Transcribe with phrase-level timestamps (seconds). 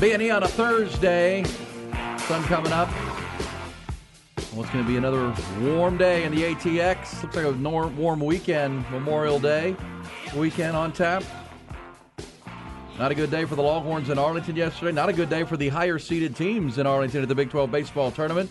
[0.00, 1.42] B&E on a Thursday.
[2.18, 2.88] Sun coming up.
[4.52, 7.22] What's going to be another warm day in the ATX?
[7.22, 9.74] Looks like a nor- warm weekend, Memorial Day
[10.34, 11.22] weekend on tap.
[12.98, 14.92] Not a good day for the Longhorns in Arlington yesterday.
[14.92, 17.70] Not a good day for the higher seeded teams in Arlington at the Big 12
[17.70, 18.50] baseball tournament.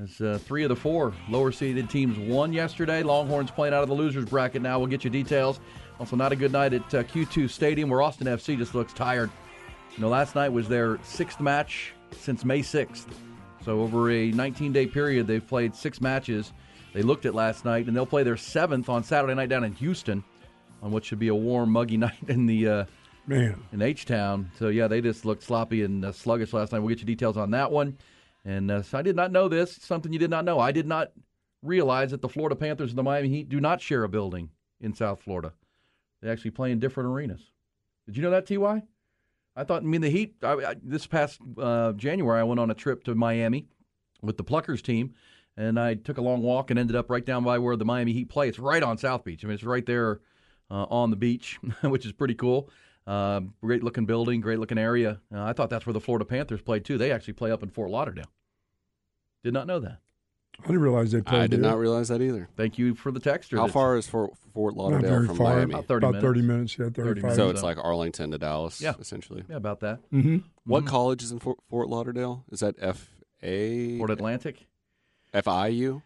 [0.00, 3.02] As uh, three of the four lower seeded teams won yesterday.
[3.02, 4.78] Longhorns playing out of the losers bracket now.
[4.78, 5.58] We'll get you details.
[5.98, 9.30] Also, not a good night at uh, Q2 Stadium where Austin FC just looks tired.
[9.96, 13.06] You know, last night was their sixth match since May 6th.
[13.64, 16.52] So over a 19-day period, they've played six matches.
[16.94, 19.72] They looked at last night, and they'll play their seventh on Saturday night down in
[19.74, 20.24] Houston,
[20.82, 22.84] on what should be a warm, muggy night in the uh,
[23.26, 23.62] Man.
[23.72, 24.50] in H Town.
[24.58, 26.78] So yeah, they just looked sloppy and uh, sluggish last night.
[26.78, 27.98] We'll get you details on that one.
[28.44, 29.76] And uh, so I did not know this.
[29.76, 30.58] Something you did not know.
[30.58, 31.12] I did not
[31.62, 34.94] realize that the Florida Panthers and the Miami Heat do not share a building in
[34.94, 35.52] South Florida.
[36.22, 37.42] They actually play in different arenas.
[38.06, 38.82] Did you know that, Ty?
[39.56, 39.82] I thought.
[39.82, 40.36] I mean, the Heat.
[40.42, 43.66] I, I, this past uh, January, I went on a trip to Miami
[44.22, 45.14] with the Pluckers team,
[45.56, 48.12] and I took a long walk and ended up right down by where the Miami
[48.12, 48.48] Heat play.
[48.48, 49.44] It's right on South Beach.
[49.44, 50.20] I mean, it's right there
[50.70, 52.70] uh, on the beach, which is pretty cool.
[53.06, 55.20] Uh, great looking building, great looking area.
[55.34, 56.98] Uh, I thought that's where the Florida Panthers played too.
[56.98, 58.30] They actually play up in Fort Lauderdale.
[59.42, 59.98] Did not know that.
[60.64, 61.70] I didn't realize they played I did there.
[61.70, 62.48] not realize that either.
[62.56, 63.50] Thank you for the text.
[63.52, 65.56] How far is Fort, Fort Not Lauderdale very from far.
[65.56, 65.74] Miami?
[65.74, 66.24] About 30 About minutes.
[66.26, 67.04] 30 minutes, yeah, 35.
[67.16, 67.36] minutes.
[67.36, 68.94] So So- it's like Arlington to Dallas, Yeah.
[68.98, 69.44] essentially.
[69.48, 70.00] Yeah, about that.
[70.10, 70.88] hmm What Mhm.
[70.88, 72.44] college is in Fort, Fort Lauderdale?
[72.50, 73.10] Is that F
[73.42, 74.66] A Fort Atlantic.
[75.32, 76.02] F I U?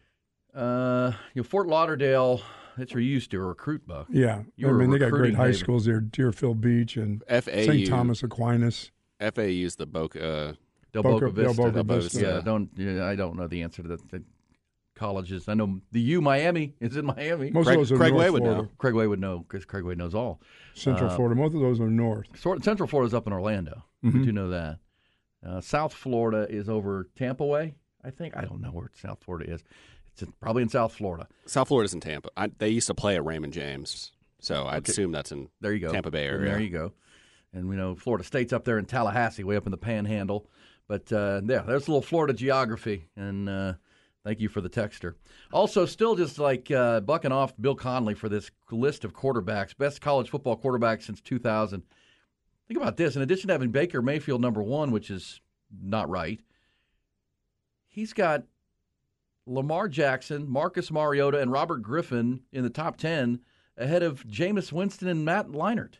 [0.54, 2.40] Uh, you know, Fort Lauderdale.
[2.76, 4.06] That's where you used to recruit, Buck.
[4.10, 4.42] Yeah.
[4.56, 5.58] You I mean, they got great high David.
[5.58, 7.88] schools there Deerfield Beach and F A St.
[7.88, 8.90] Thomas Aquinas.
[9.20, 10.22] F A U is the Boca.
[10.24, 10.52] Uh,
[10.92, 11.70] Del Boca- Boca, Vista.
[11.72, 12.20] Del Boca Vista.
[12.20, 12.70] Yeah, don't.
[12.76, 14.22] Yeah, I don't know the answer to the, the
[14.94, 15.48] colleges.
[15.48, 17.50] I know the U Miami is in Miami.
[17.50, 18.62] Most Craig- of those are Craig North Way would Florida.
[18.62, 18.68] know.
[18.78, 20.40] Craig Way would know because Craig Way knows all.
[20.74, 21.40] Central Uh, Florida.
[21.40, 22.26] Most of those are north.
[22.38, 23.84] Sort- Central is up in Orlando.
[24.02, 24.24] We Mhm.
[24.24, 24.78] do know that.
[25.44, 27.74] Uh, South Florida is over Tampa Way.
[28.02, 29.64] I think I don't know where South Florida is.
[30.12, 31.26] It's in, probably in South Florida.
[31.46, 32.28] South Florida's in Tampa.
[32.36, 34.92] I, they used to play at Raymond James, so I'd Okay.
[34.92, 35.90] assume that's in There you go.
[35.92, 36.50] Tampa Bay And area.
[36.50, 36.92] there you go.
[37.52, 40.48] And we know Florida State's up there in Tallahassee, way up in the Panhandle.
[40.86, 43.08] But uh, yeah, there's a little Florida geography.
[43.16, 43.74] And uh,
[44.24, 45.14] thank you for the texter.
[45.52, 50.00] Also, still just like uh, bucking off Bill Conley for this list of quarterbacks, best
[50.00, 51.82] college football quarterbacks since 2000.
[52.66, 53.14] Think about this.
[53.14, 55.40] In addition to having Baker Mayfield number one, which is
[55.82, 56.40] not right,
[57.88, 58.44] he's got
[59.46, 63.40] Lamar Jackson, Marcus Mariota, and Robert Griffin in the top 10
[63.76, 65.94] ahead of Jameis Winston and Matt Leinart.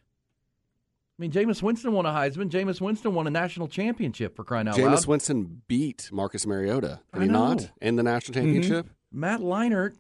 [1.17, 2.51] I mean, Jameis Winston won a Heisman.
[2.51, 5.07] Jameis Winston won a national championship for crying out Jameis loud.
[5.07, 8.55] Winston beat Marcus Mariota, did I he not, in the national mm-hmm.
[8.55, 8.91] championship?
[9.13, 9.95] Matt Leinart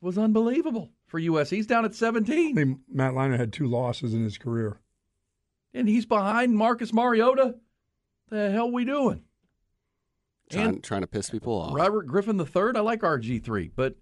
[0.00, 1.50] was unbelievable for US.
[1.50, 4.80] He's down at I 17, think Matt Leinart had two losses in his career.
[5.74, 7.56] and he's behind Marcus Mariota.
[8.30, 9.22] The hell we doing?
[10.50, 11.74] Trying, And trying to piss people off.
[11.74, 12.76] Robert Griffin the third.
[12.76, 13.96] I like RG3, but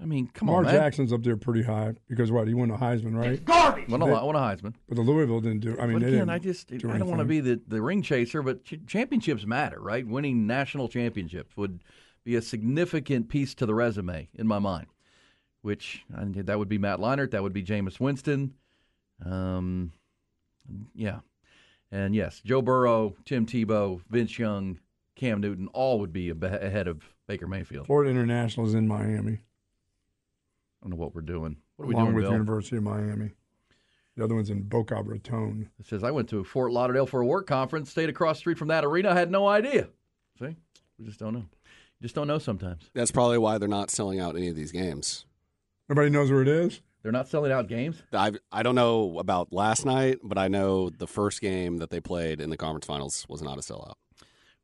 [0.00, 0.74] I mean, come Lamar on, man.
[0.74, 2.48] Jackson's up there pretty high because what?
[2.48, 3.44] He won a Heisman, right?
[3.44, 3.88] Garbage.
[3.88, 4.74] Won a, lot- won a Heisman.
[4.88, 5.76] But the Louisville didn't do.
[5.78, 7.60] I mean, but they again, didn't I just do I don't want to be the,
[7.68, 10.06] the ring chaser, but ch- championships matter, right?
[10.06, 11.82] Winning national championships would
[12.24, 14.86] be a significant piece to the resume in my mind.
[15.62, 18.54] Which I mean, that would be Matt Leinart, that would be Jameis Winston,
[19.26, 19.92] um,
[20.94, 21.20] yeah,
[21.92, 24.78] and yes, Joe Burrow, Tim Tebow, Vince Young,
[25.16, 27.86] Cam Newton, all would be ahead of Baker Mayfield.
[27.86, 29.40] Florida International is in Miami, I
[30.82, 31.56] don't know what we're doing.
[31.76, 32.32] What are we along doing, with Bill?
[32.32, 33.30] University of Miami.
[34.16, 35.70] The other one's in Boca Raton.
[35.78, 38.58] It says I went to Fort Lauderdale for a work conference, stayed across the street
[38.58, 39.10] from that arena.
[39.10, 39.88] I had no idea.
[40.38, 40.56] See,
[40.98, 41.46] we just don't know.
[42.00, 42.90] You just don't know sometimes.
[42.94, 45.26] That's probably why they're not selling out any of these games.
[45.88, 46.80] Nobody knows where it is.
[47.02, 48.02] They're not selling out games.
[48.12, 52.00] I I don't know about last night, but I know the first game that they
[52.00, 53.94] played in the conference finals was not a sellout.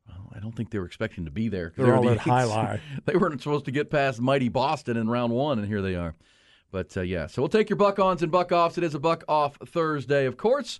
[0.07, 1.73] Well, I don't think they were expecting to be there.
[1.75, 2.81] They're they were all the at high lie.
[3.05, 6.15] they weren't supposed to get past mighty Boston in round one, and here they are.
[6.71, 8.77] But uh, yeah, so we'll take your buck ons and buck offs.
[8.77, 10.79] It is a buck off Thursday, of course.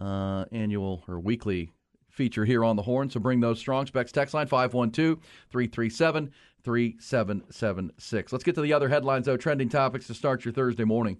[0.00, 1.70] Uh, annual or weekly
[2.10, 3.10] feature here on the horn.
[3.10, 4.12] So bring those strong specs.
[4.12, 5.18] Text line 512
[5.50, 6.32] 337
[6.62, 8.32] 3776.
[8.32, 9.36] Let's get to the other headlines, though.
[9.36, 11.18] Trending topics to start your Thursday morning.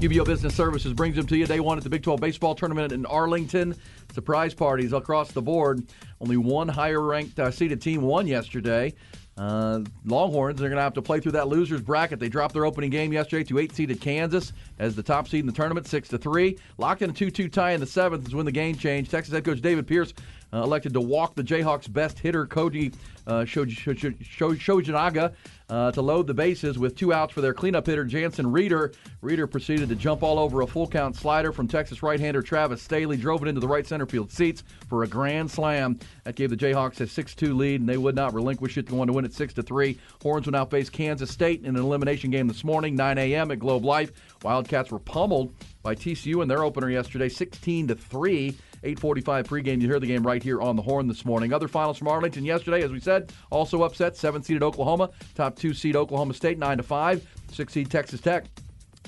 [0.00, 2.92] UBEO Business Services brings them to you day one at the Big 12 Baseball Tournament
[2.92, 3.74] in Arlington.
[4.12, 5.86] Surprise parties across the board.
[6.20, 8.92] Only one higher ranked uh, seeded team won yesterday.
[9.38, 12.20] Uh, Longhorns are going to have to play through that losers bracket.
[12.20, 15.46] They dropped their opening game yesterday to eight seeded Kansas as the top seed in
[15.46, 16.58] the tournament, six to three.
[16.78, 19.10] Locked in a two-two tie in the seventh is when the game changed.
[19.10, 20.12] Texas head coach David Pierce
[20.52, 22.94] uh, elected to walk the Jayhawks' best hitter, Koji
[23.26, 25.34] uh, Shoj- Shoj- Shoj- Shojinaga,
[25.68, 28.92] uh, to load the bases with two outs for their cleanup hitter, Janson Reeder.
[29.22, 32.86] Reeder proceeded to jump all over a full count slider from Texas right hander Travis
[32.86, 35.98] Sthele, drove it into the right center field seats for a grand slam.
[36.24, 39.06] That gave the Jayhawks a 6 2 lead, and they would not relinquish it, going
[39.06, 39.98] to win it 6 3.
[40.22, 43.50] Horns will now face Kansas State in an elimination game this morning, 9 a.m.
[43.50, 44.12] at Globe Life.
[44.42, 48.56] Wildcats were pummeled by TCU in their opener yesterday, 16 to 3.
[48.84, 49.80] 8:45 pregame.
[49.80, 51.52] You hear the game right here on the horn this morning.
[51.52, 54.16] Other finals from Arlington yesterday, as we said, also upset.
[54.16, 57.26] Seven seeded Oklahoma, top two seed Oklahoma State, nine to five.
[57.50, 58.44] Six seed Texas Tech.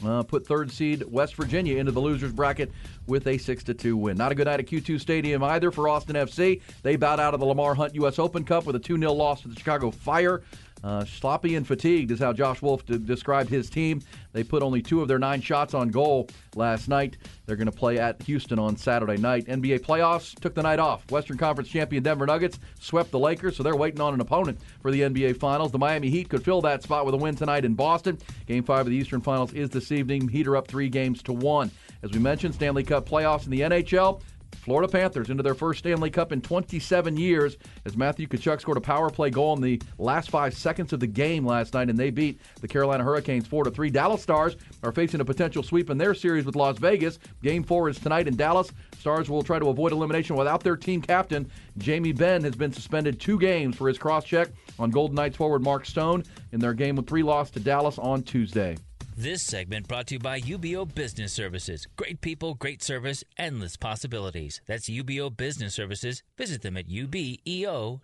[0.04, 2.70] Uh, put third seed West Virginia into the losers bracket
[3.06, 4.16] with a six to two win.
[4.16, 6.60] Not a good night at Q2 Stadium either for Austin FC.
[6.82, 8.18] They bowed out of the Lamar Hunt U.S.
[8.18, 10.42] Open Cup with a 2 0 loss to the Chicago Fire.
[10.84, 14.00] Uh, sloppy and fatigued is how Josh Wolff de- described his team.
[14.32, 17.16] They put only two of their nine shots on goal last night.
[17.46, 19.46] They're going to play at Houston on Saturday night.
[19.46, 21.10] NBA playoffs took the night off.
[21.10, 24.90] Western Conference champion Denver Nuggets swept the Lakers, so they're waiting on an opponent for
[24.90, 25.72] the NBA Finals.
[25.72, 28.18] The Miami Heat could fill that spot with a win tonight in Boston.
[28.46, 30.28] Game five of the Eastern Finals is this evening.
[30.28, 31.70] Heat are up three games to one.
[32.02, 34.20] As we mentioned, Stanley Cup playoffs in the NHL.
[34.56, 38.80] Florida Panthers into their first Stanley Cup in 27 years as Matthew Tkachuk scored a
[38.80, 42.10] power play goal in the last five seconds of the game last night, and they
[42.10, 43.90] beat the Carolina Hurricanes 4 to 3.
[43.90, 47.18] Dallas Stars are facing a potential sweep in their series with Las Vegas.
[47.42, 48.72] Game four is tonight in Dallas.
[48.98, 51.50] Stars will try to avoid elimination without their team captain.
[51.78, 54.48] Jamie Benn has been suspended two games for his cross check
[54.78, 58.22] on Golden Knights forward Mark Stone in their game with three loss to Dallas on
[58.22, 58.76] Tuesday.
[59.18, 61.86] This segment brought to you by UBEO Business Services.
[61.96, 64.60] Great people, great service, endless possibilities.
[64.66, 66.22] That's UBEO Business Services.
[66.36, 68.00] Visit them at ubeo.com.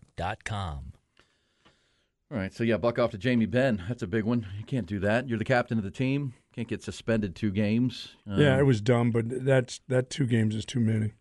[2.30, 3.82] All right, so yeah, buck off to Jamie Benn.
[3.88, 4.46] That's a big one.
[4.58, 5.28] You can't do that.
[5.28, 6.32] You're the captain of the team.
[6.54, 8.12] Can't get suspended two games.
[8.26, 11.12] Yeah, Um, it was dumb, but that's that two games is too many.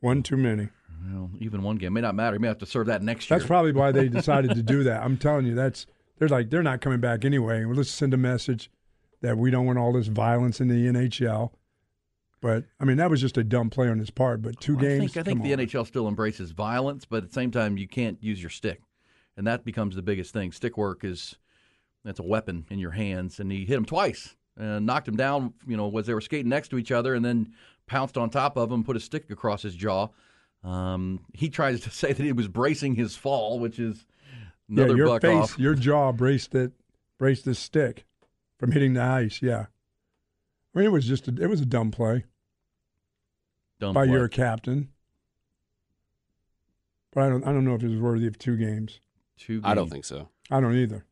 [0.00, 0.70] One too many.
[1.12, 2.34] Well, even one game may not matter.
[2.34, 3.38] You may have to serve that next year.
[3.38, 5.00] That's probably why they decided to do that.
[5.04, 5.86] I'm telling you, that's
[6.18, 7.64] they're like they're not coming back anyway.
[7.64, 8.68] Let's send a message
[9.20, 11.50] that we don't want all this violence in the NHL.
[12.40, 14.42] But I mean, that was just a dumb play on his part.
[14.42, 15.12] But two Well, I games.
[15.12, 15.58] think, I think the on.
[15.60, 18.80] NHL still embraces violence, but at the same time, you can't use your stick,
[19.36, 20.52] and that becomes the biggest thing.
[20.52, 21.36] Stick work is
[22.04, 25.52] that's a weapon in your hands, and he hit him twice and knocked him down.
[25.66, 27.54] You know, as they were skating next to each other, and then
[27.86, 30.08] pounced on top of him, put a stick across his jaw.
[30.62, 34.06] Um, he tries to say that he was bracing his fall, which is
[34.68, 35.58] yeah, another your buck face, off.
[35.58, 36.70] your jaw braced it,
[37.18, 38.04] braced the stick
[38.58, 39.40] from hitting the ice.
[39.42, 39.66] Yeah,
[40.74, 42.24] I mean, it was just a, it was a dumb play
[43.80, 44.14] Dumb by play.
[44.14, 44.88] your captain.
[47.12, 49.00] But I don't I don't know if it was worthy of two games.
[49.36, 50.28] Two I don't think so.
[50.50, 51.04] I don't either.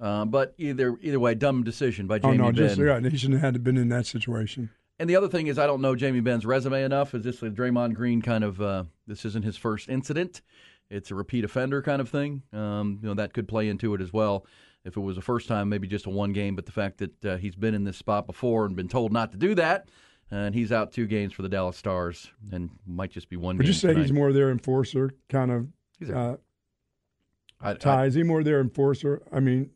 [0.00, 2.34] Uh, but either either way, dumb decision by Jamie.
[2.34, 2.68] Oh Jamie no, Benn.
[2.68, 4.70] just yeah, he shouldn't have had been in that situation.
[4.98, 7.14] And the other thing is, I don't know Jamie Benn's resume enough.
[7.14, 8.60] Is this a Draymond Green kind of?
[8.60, 10.42] Uh, this isn't his first incident.
[10.90, 12.42] It's a repeat offender kind of thing.
[12.52, 14.44] Um, you know that could play into it as well.
[14.84, 16.56] If it was a first time, maybe just a one game.
[16.56, 19.30] But the fact that uh, he's been in this spot before and been told not
[19.32, 19.88] to do that,
[20.30, 23.56] and he's out two games for the Dallas Stars, and might just be one.
[23.56, 24.02] Would game you say tonight.
[24.02, 26.36] he's more their enforcer kind of He's a- uh,
[27.60, 28.04] I, I, Ty?
[28.06, 29.22] Is he more their enforcer?
[29.32, 29.70] I mean,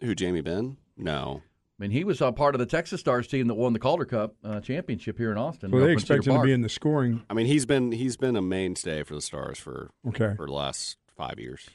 [0.00, 0.76] Who, Jamie Benn?
[0.96, 1.42] No.
[1.78, 4.04] I mean, he was a part of the Texas Stars team that won the Calder
[4.04, 5.70] Cup uh, championship here in Austin.
[5.70, 7.22] so up they expect him to be in the scoring.
[7.30, 10.34] I mean, he's been he's been a mainstay for the Stars for Okay.
[10.36, 11.66] for the last five years.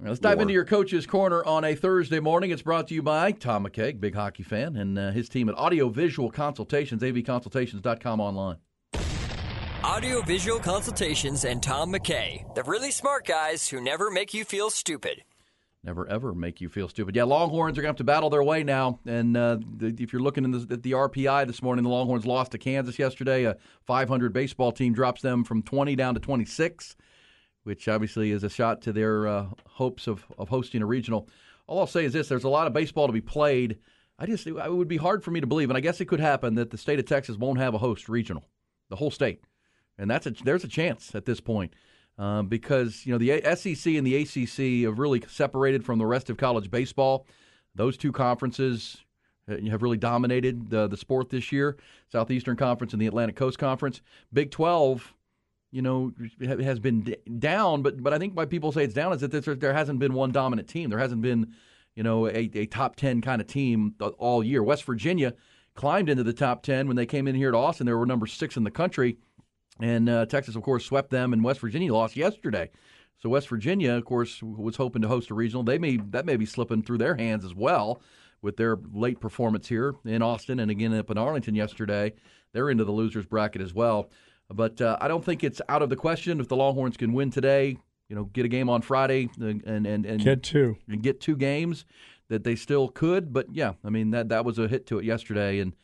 [0.00, 0.42] All right, let's dive More.
[0.42, 2.52] into your coach's corner on a Thursday morning.
[2.52, 5.54] It's brought to you by Tom McKay, big hockey fan, and uh, his team at
[5.56, 8.56] Audio Visual Consultations, avconsultations.com online.
[9.84, 14.70] Audio Visual Consultations and Tom McKay, the really smart guys who never make you feel
[14.70, 15.22] stupid.
[15.84, 17.14] Never ever make you feel stupid.
[17.14, 19.00] Yeah, Longhorns are going to have to battle their way now.
[19.04, 22.24] And uh, the, if you're looking in the, at the RPI this morning, the Longhorns
[22.24, 23.44] lost to Kansas yesterday.
[23.44, 26.96] A 500 baseball team drops them from 20 down to 26,
[27.64, 31.28] which obviously is a shot to their uh, hopes of, of hosting a regional.
[31.66, 33.78] All I'll say is this there's a lot of baseball to be played.
[34.18, 36.20] I just it would be hard for me to believe, and I guess it could
[36.20, 38.48] happen that the state of Texas won't have a host regional,
[38.88, 39.42] the whole state,
[39.96, 41.74] and that's a there's a chance at this point.
[42.18, 46.28] Um, because you know the SEC and the ACC have really separated from the rest
[46.28, 47.26] of college baseball.
[47.74, 48.98] Those two conferences
[49.50, 51.78] uh, have really dominated the the sport this year.
[52.12, 54.02] Southeastern Conference and the Atlantic Coast Conference.
[54.32, 55.14] Big Twelve,
[55.70, 59.20] you know, has been down, but but I think why people say it's down is
[59.20, 60.90] that there, there hasn't been one dominant team.
[60.90, 61.54] There hasn't been,
[61.94, 64.62] you know, a, a top ten kind of team all year.
[64.62, 65.34] West Virginia
[65.74, 67.86] climbed into the top ten when they came in here to Austin.
[67.86, 69.18] They were number six in the country.
[69.80, 72.70] And uh, Texas, of course, swept them, and West Virginia lost yesterday.
[73.18, 75.62] So West Virginia, of course, was hoping to host a regional.
[75.62, 78.02] They may that may be slipping through their hands as well
[78.42, 82.14] with their late performance here in Austin and again up in Arlington yesterday.
[82.52, 84.10] They're into the losers bracket as well.
[84.52, 87.30] But uh, I don't think it's out of the question if the Longhorns can win
[87.30, 87.78] today.
[88.08, 91.36] You know, get a game on Friday and and and get two and get two
[91.36, 91.84] games
[92.28, 93.32] that they still could.
[93.32, 95.74] But yeah, I mean that that was a hit to it yesterday and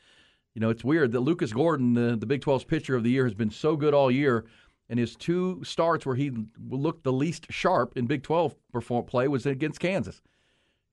[0.56, 3.24] you know, it's weird that Lucas Gordon, the, the Big 12's pitcher of the year,
[3.24, 4.46] has been so good all year.
[4.88, 6.32] And his two starts where he
[6.70, 10.22] looked the least sharp in Big 12 perform, play was against Kansas.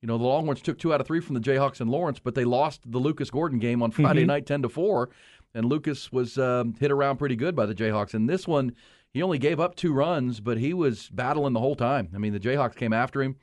[0.02, 2.34] You know, the Longhorns took two out of three from the Jayhawks and Lawrence, but
[2.34, 4.28] they lost the Lucas Gordon game on Friday mm-hmm.
[4.28, 5.08] night 10 to 4.
[5.54, 8.14] And Lucas was um, hit around pretty good by the Jayhawks.
[8.14, 8.74] And this one,
[9.10, 12.08] he only gave up two runs, but he was battling the whole time.
[12.14, 13.36] I mean, the Jayhawks came after him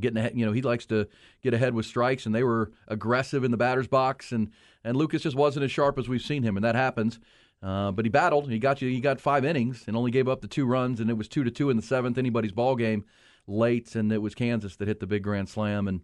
[0.00, 0.32] getting ahead.
[0.34, 1.08] You know, he likes to
[1.42, 4.50] get ahead with strikes, and they were aggressive in the batter's box, and
[4.84, 7.18] and Lucas just wasn't as sharp as we've seen him, and that happens.
[7.62, 8.50] Uh, but he battled.
[8.50, 8.88] He got you.
[8.88, 11.44] He got five innings and only gave up the two runs, and it was two
[11.44, 12.18] to two in the seventh.
[12.18, 13.04] Anybody's ball game
[13.46, 15.88] late, and it was Kansas that hit the big grand slam.
[15.88, 16.02] And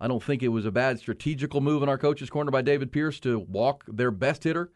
[0.00, 2.92] I don't think it was a bad strategical move in our coach's corner by David
[2.92, 4.70] Pierce to walk their best hitter,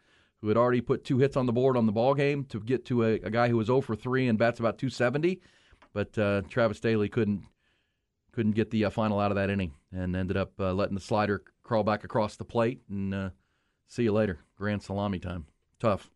[0.45, 2.85] who had already put two hits on the board on the ball game, to get
[2.85, 5.41] to a, a guy who was 0 for 3 and bats about 270.
[5.91, 7.41] But uh, Travis Sthele couldn't
[8.31, 11.01] couldn't get the uh, final out of that inning and ended up uh, letting the
[11.01, 13.29] slider crawl back across the plate and uh,
[13.87, 14.37] see you later.
[14.55, 15.47] Grand salami time.
[15.79, 16.11] Tough.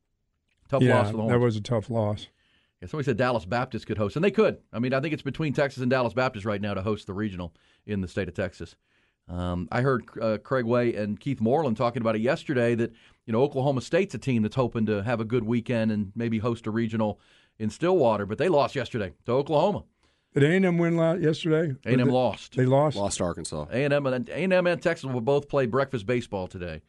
[0.69, 2.27] Tough yeah, loss for the That was a tough loss.
[2.81, 4.59] Yeah, somebody said Dallas Baptist could host, and they could.
[4.71, 7.13] I mean, I think it's between Texas and Dallas Baptist right now to host the
[7.13, 7.55] regional
[7.87, 8.75] in the state of Texas.
[9.29, 12.91] Um, I heard uh, Craig Way and Keith Moreland talking about it yesterday that
[13.25, 16.39] you know Oklahoma State's a team that's hoping to have a good weekend and maybe
[16.39, 17.19] host a regional
[17.59, 19.83] in Stillwater, but they lost yesterday to Oklahoma.
[20.33, 21.75] Did A&M win last yesterday?
[21.85, 22.55] A&M they, lost.
[22.55, 22.95] They lost.
[22.95, 23.65] Lost Arkansas.
[23.71, 26.81] A&M and A&M and Texas will both play breakfast baseball today.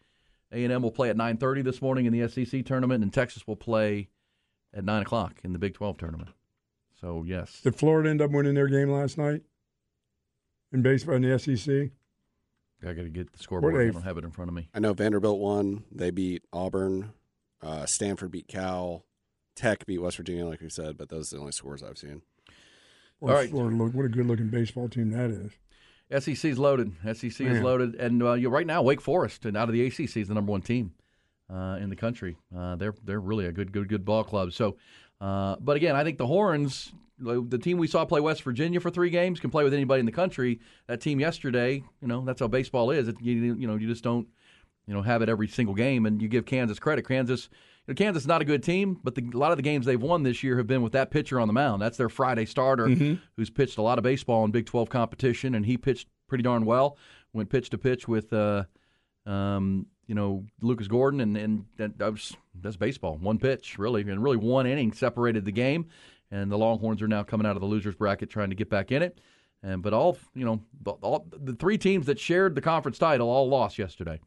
[0.53, 4.09] A&M will play at 9:30 this morning in the SEC tournament, and Texas will play
[4.73, 6.31] at nine o'clock in the Big 12 tournament.
[7.01, 7.61] So yes.
[7.63, 9.43] Did Florida end up winning their game last night
[10.73, 11.91] in baseball in the SEC?
[12.83, 13.89] I got to get the scoreboard.
[13.89, 14.69] I don't have it in front of me.
[14.75, 15.85] I know Vanderbilt won.
[15.93, 17.13] They beat Auburn.
[17.63, 19.05] Uh, Stanford beat Cal.
[19.55, 22.23] Tech beat West Virginia, like we said, but those are the only scores I've seen.
[23.21, 23.51] All right.
[23.51, 25.53] Florida, what a good looking baseball team that is.
[26.25, 26.93] SEC is loaded.
[27.15, 27.57] SEC Man.
[27.57, 30.35] is loaded, and uh, right now Wake Forest and out of the ACC is the
[30.35, 30.93] number one team
[31.53, 32.37] uh, in the country.
[32.57, 34.53] Uh, they're they're really a good good good ball club.
[34.53, 34.77] So,
[35.21, 38.91] uh, but again, I think the Horns, the team we saw play West Virginia for
[38.91, 40.61] three games, can play with anybody in the country.
[40.87, 43.09] That team yesterday, you know, that's how baseball is.
[43.09, 44.27] It, you, you know, you just don't
[44.87, 47.07] you know have it every single game, and you give Kansas credit.
[47.07, 47.49] Kansas
[47.91, 50.01] know, Kansas is not a good team, but the, a lot of the games they've
[50.01, 51.83] won this year have been with that pitcher on the mound.
[51.83, 53.15] That's their Friday starter, mm-hmm.
[53.37, 56.65] who's pitched a lot of baseball in Big 12 competition, and he pitched pretty darn
[56.65, 56.97] well.
[57.33, 58.65] Went pitch to pitch with, uh,
[59.27, 63.17] um, you know, Lucas Gordon, and, and that, that was, that's baseball.
[63.17, 65.87] One pitch, really, and really one inning separated the game.
[66.31, 68.93] And the Longhorns are now coming out of the losers bracket, trying to get back
[68.93, 69.21] in it.
[69.63, 70.61] And but all you know,
[71.03, 74.21] all, the three teams that shared the conference title all lost yesterday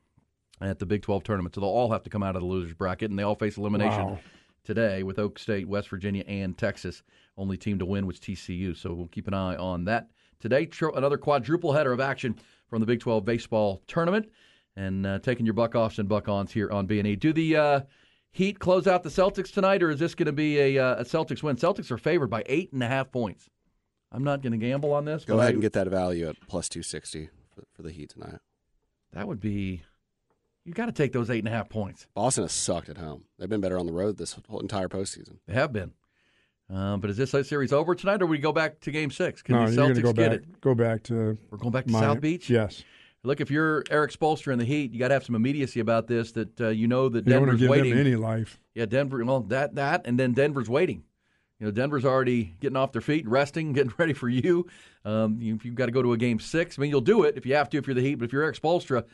[0.62, 1.56] at the Big 12 tournament.
[1.56, 3.58] So they'll all have to come out of the losers bracket, and they all face
[3.58, 4.20] elimination wow.
[4.64, 7.04] today with Oak State, West Virginia, and Texas.
[7.38, 8.78] Only team to win was TCU.
[8.78, 10.70] So we'll keep an eye on that today.
[10.96, 12.36] Another quadruple header of action
[12.68, 14.30] from the Big 12 baseball tournament,
[14.76, 17.16] and uh, taking your buck offs and buck ons here on B and E.
[17.16, 17.82] Do the uh,
[18.34, 21.04] Heat close out the Celtics tonight, or is this going to be a, uh, a
[21.04, 21.56] Celtics win?
[21.56, 23.48] Celtics are favored by eight and a half points.
[24.12, 25.24] I'm not going to gamble on this.
[25.24, 28.40] Go ahead I, and get that value at plus 260 for, for the Heat tonight.
[29.14, 29.84] That would be
[30.66, 32.08] you got to take those eight and a half points.
[32.16, 33.26] Boston has sucked at home.
[33.38, 35.38] They've been better on the road this whole entire postseason.
[35.48, 35.92] They have been.
[36.70, 39.42] Um, but is this series over tonight, or we go back to Game Six?
[39.42, 40.62] Can no, the Celtics go get back, it?
[40.62, 41.38] Go back to.
[41.52, 42.50] We're going back to South Beach.
[42.50, 42.84] Yes.
[43.26, 46.08] Look, if you're Erik Spoelstra in the Heat, you got to have some immediacy about
[46.08, 46.34] this.
[46.34, 47.92] That uh, you know that you Denver's give waiting.
[47.92, 48.60] Them any life.
[48.76, 49.24] Yeah, Denver.
[49.24, 51.04] Well, that that, and then Denver's waiting.
[51.60, 54.68] You know, Denver's already getting off their feet, resting, getting ready for you.
[55.06, 57.24] Um, you if you've got to go to a game six, I mean, you'll do
[57.24, 58.16] it if you have to if you're the Heat.
[58.16, 59.06] But if you're Erik Spoelstra,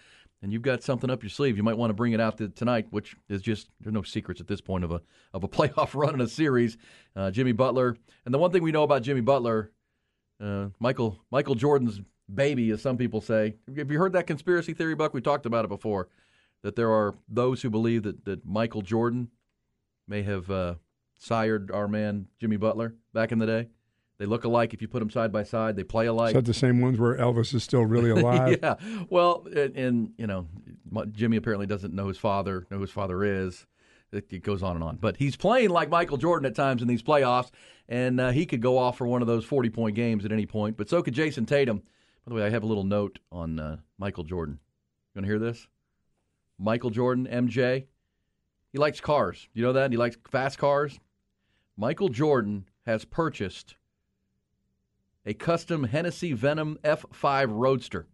[0.41, 2.49] and you've got something up your sleeve, you might want to bring it out to,
[2.49, 5.01] tonight, which is just there's no secrets at this point of a
[5.33, 6.77] of a playoff run in a series.
[7.15, 9.71] Uh, Jimmy Butler, and the one thing we know about Jimmy Butler,
[10.41, 12.01] uh, Michael Michael Jordan's
[12.33, 13.55] baby, as some people say.
[13.75, 15.13] Have you heard that conspiracy theory, Buck?
[15.13, 16.09] We talked about it before.
[16.61, 19.29] That there are those who believe that, that Michael Jordan
[20.07, 20.75] may have uh,
[21.17, 23.67] sired our man Jimmy Butler back in the day.
[24.17, 25.77] They look alike if you put them side by side.
[25.77, 26.29] They play alike.
[26.29, 28.59] Is that the same ones where Elvis is still really alive?
[28.61, 28.75] yeah.
[29.09, 30.47] Well, and, and, you know,
[31.13, 33.65] Jimmy apparently doesn't know his father, know who his father is.
[34.11, 34.97] It, it, goes on and on.
[34.97, 37.51] But he's playing like Michael Jordan at times in these playoffs,
[37.87, 40.47] and uh, he could go off for one of those 40 point games at any
[40.47, 40.77] point.
[40.77, 41.83] But so could Jayson Tatum.
[42.29, 44.59] By the way, I have a little note on uh, Michael Jordan.
[44.61, 45.67] You want to hear this?
[46.59, 47.85] Michael Jordan, MJ,
[48.71, 49.47] he likes cars.
[49.55, 49.89] You know that?
[49.89, 50.99] He likes fast cars.
[51.75, 53.77] Michael Jordan has purchased
[55.25, 58.05] a custom Hennessy Venom F5 Roadster,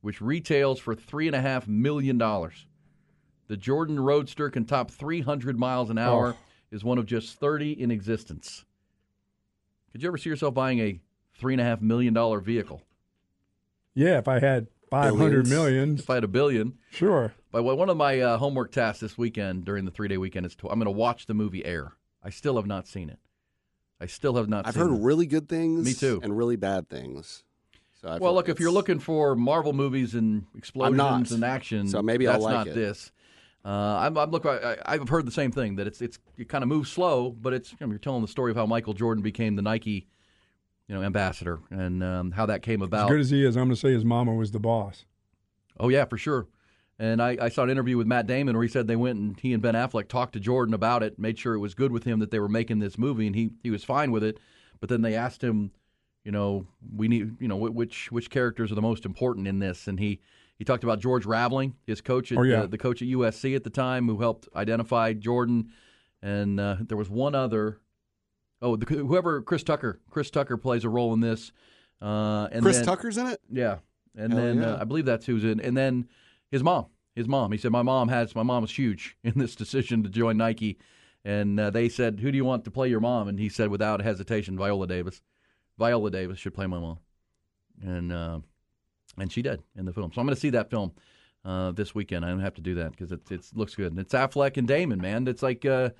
[0.00, 2.16] which retails for $3.5 million.
[2.16, 6.44] The Jordan Roadster can top 300 miles an hour, oh.
[6.70, 8.64] is one of just 30 in existence.
[9.90, 10.98] Could you ever see yourself buying a
[11.38, 12.80] $3.5 million vehicle?
[13.94, 15.98] Yeah, if I had 500 million.
[15.98, 16.74] If I had a billion.
[16.90, 17.32] Sure.
[17.50, 20.54] But one of my uh, homework tasks this weekend during the three day weekend is
[20.56, 21.94] to, I'm going to watch the movie Air.
[22.22, 23.18] I still have not seen it.
[24.00, 24.66] I still have not.
[24.66, 25.00] I've heard it.
[25.00, 25.84] really good things.
[25.84, 26.20] Me too.
[26.22, 27.44] And really bad things.
[28.00, 32.26] So well, look, if you're looking for Marvel movies and explosions and action, so maybe
[32.26, 32.74] that's I'll like not it.
[32.74, 33.12] this.
[33.64, 34.44] Uh, I'm, I'm look.
[34.44, 37.52] I, have heard the same thing that it's it's it kind of moves slow, but
[37.52, 40.08] it's you know, you're telling the story of how Michael Jordan became the Nike,
[40.92, 43.04] you know, ambassador and um, how that came about.
[43.06, 45.06] As good as he is, I'm going to say his mama was the boss.
[45.80, 46.48] Oh yeah, for sure.
[46.98, 49.40] And I, I, saw an interview with Matt Damon where he said they went and
[49.40, 52.04] he and Ben Affleck talked to Jordan about it, made sure it was good with
[52.04, 54.38] him that they were making this movie, and he, he was fine with it.
[54.80, 55.72] But then they asked him,
[56.24, 59.88] you know, we need, you know, which which characters are the most important in this,
[59.88, 60.20] and he
[60.58, 62.62] he talked about George Raveling, his coach, at, oh, yeah.
[62.64, 65.70] uh, the coach at USC at the time, who helped identify Jordan,
[66.20, 67.80] and uh, there was one other.
[68.62, 71.52] Oh, the, whoever Chris Tucker, Chris Tucker plays a role in this.
[72.00, 73.40] Uh, and Chris then, Tucker's in it.
[73.50, 73.78] Yeah,
[74.16, 74.74] and Hell then yeah.
[74.74, 76.08] uh, I believe that's who's in, and then
[76.50, 76.86] his mom.
[77.14, 77.52] His mom.
[77.52, 78.34] He said, "My mom has.
[78.34, 80.78] My mom was huge in this decision to join Nike."
[81.24, 83.68] And uh, they said, "Who do you want to play your mom?" And he said,
[83.68, 85.20] without hesitation, Viola Davis.
[85.78, 86.98] Viola Davis should play my mom,
[87.82, 88.38] and uh,
[89.18, 90.12] and she did in the film.
[90.12, 90.92] So I'm going to see that film
[91.44, 92.24] uh, this weekend.
[92.24, 93.92] I don't have to do that because it it looks good.
[93.92, 95.26] And it's Affleck and Damon, man.
[95.28, 95.90] It's like uh,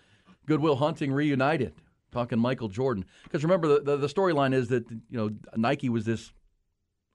[0.46, 1.74] Good Will Hunting reunited.
[2.12, 3.04] Talking Michael Jordan.
[3.24, 6.32] Because remember, the, the, the storyline is that you know Nike was this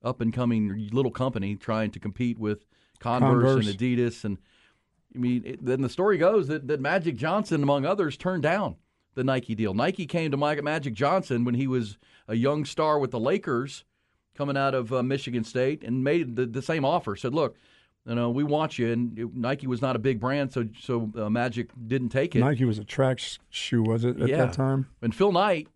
[0.03, 2.65] up and coming little company trying to compete with
[2.99, 3.67] Converse, Converse.
[3.67, 4.25] and Adidas.
[4.25, 4.37] And
[5.15, 8.75] I mean, it, then the story goes that, that Magic Johnson, among others, turned down
[9.15, 9.73] the Nike deal.
[9.73, 13.83] Nike came to Magic Johnson when he was a young star with the Lakers
[14.35, 17.15] coming out of uh, Michigan State and made the, the same offer.
[17.15, 17.55] Said, look,
[18.07, 18.91] you know, we want you.
[18.91, 22.39] And it, Nike was not a big brand, so so uh, Magic didn't take it.
[22.39, 24.37] Nike was a track shoe, was it at yeah.
[24.37, 24.87] that time?
[25.01, 25.67] And Phil Knight.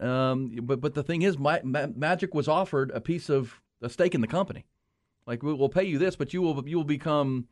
[0.00, 3.88] Um, but but the thing is, my, Ma- Magic was offered a piece of a
[3.88, 4.66] stake in the company.
[5.26, 7.46] Like we'll pay you this, but you will you will become,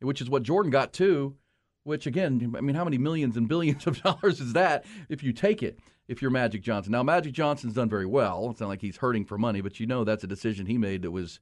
[0.00, 1.36] which is what Jordan got too.
[1.84, 5.32] Which again, I mean, how many millions and billions of dollars is that if you
[5.32, 5.78] take it?
[6.08, 8.48] If you're Magic Johnson, now Magic Johnson's done very well.
[8.50, 11.02] It's not like he's hurting for money, but you know that's a decision he made
[11.02, 11.40] that was.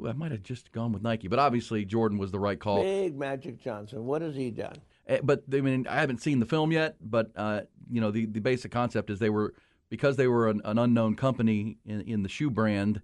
[0.00, 2.82] Ooh, I might have just gone with Nike, but obviously Jordan was the right call.
[2.82, 4.04] Big Magic Johnson.
[4.04, 4.76] What has he done?
[5.08, 8.26] Uh, but I mean, I haven't seen the film yet, but uh, you know, the
[8.26, 9.54] the basic concept is they were
[9.88, 13.00] because they were an, an unknown company in, in the shoe brand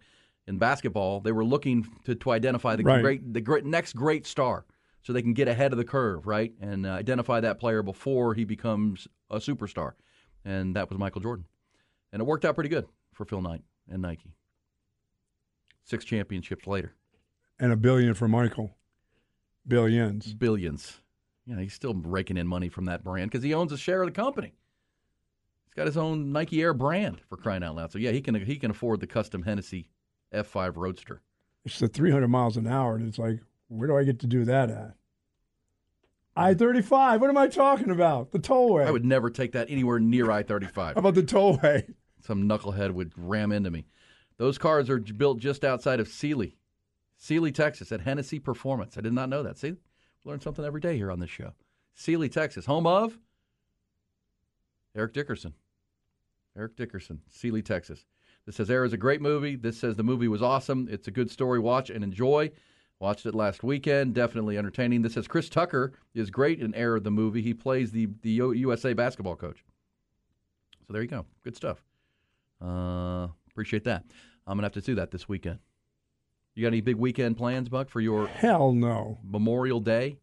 [0.47, 3.01] in basketball, they were looking to, to identify the Right.
[3.01, 4.67] great the great next great star,
[5.03, 8.35] so they can get ahead of the curve, right, and uh, identify that player before
[8.35, 9.93] he becomes a superstar,
[10.45, 11.47] and that was Michael Jordan,
[12.13, 14.35] and it worked out pretty good for Phil Knight and Nike.
[15.85, 16.95] Six championships later,
[17.59, 18.77] And a billion for Michael.
[19.67, 20.35] Billions.
[20.35, 21.01] billions.
[21.47, 24.03] You know, he's still raking in money from that brand because he owns a share
[24.03, 24.55] of the company.
[25.67, 27.93] He's got his own Nike Air brand for crying out loud.
[27.93, 29.91] So yeah, he can he can afford the custom Hennessy
[30.33, 31.23] F5 Roadster.
[31.65, 34.45] It's the 300 miles an hour, and it's like, where do I get to do
[34.45, 34.95] that at?
[36.37, 37.21] I 35.
[37.21, 38.33] What am I talking about?
[38.33, 38.87] The tollway.
[38.87, 40.95] I would never take that anywhere near I 35.
[40.95, 41.95] How about the tollway?
[42.21, 43.87] Some knucklehead would ram into me.
[44.37, 46.57] Those cars are built just outside of Sealy,
[47.17, 48.99] Sealy, Texas, at Hennessy Performance.
[48.99, 49.59] I did not know that.
[49.59, 49.77] See,
[50.25, 51.53] learn something every day here on this show.
[51.95, 53.19] Sealy, Texas, home of
[54.97, 55.55] Eric Dickerson.
[56.57, 58.05] Eric Dickerson, Sealy, Texas.
[58.47, 59.57] This says Air is a great movie.
[59.57, 60.89] This says the movie was awesome.
[60.91, 61.59] It's a good story.
[61.59, 62.51] Watch and enjoy.
[63.01, 64.15] Watched it last weekend.
[64.15, 65.03] Definitely entertaining.
[65.03, 67.43] This says Chris Tucker is great in Air of the movie.
[67.43, 69.65] He plays the the USA basketball coach.
[70.87, 71.25] So there you go.
[71.43, 71.83] Good stuff.
[72.61, 74.05] Uh, appreciate that.
[74.47, 75.59] I'm gonna have to do that this weekend.
[76.55, 79.19] You got any big weekend plans, Buck, for your Hell no.
[79.25, 80.19] Memorial Day?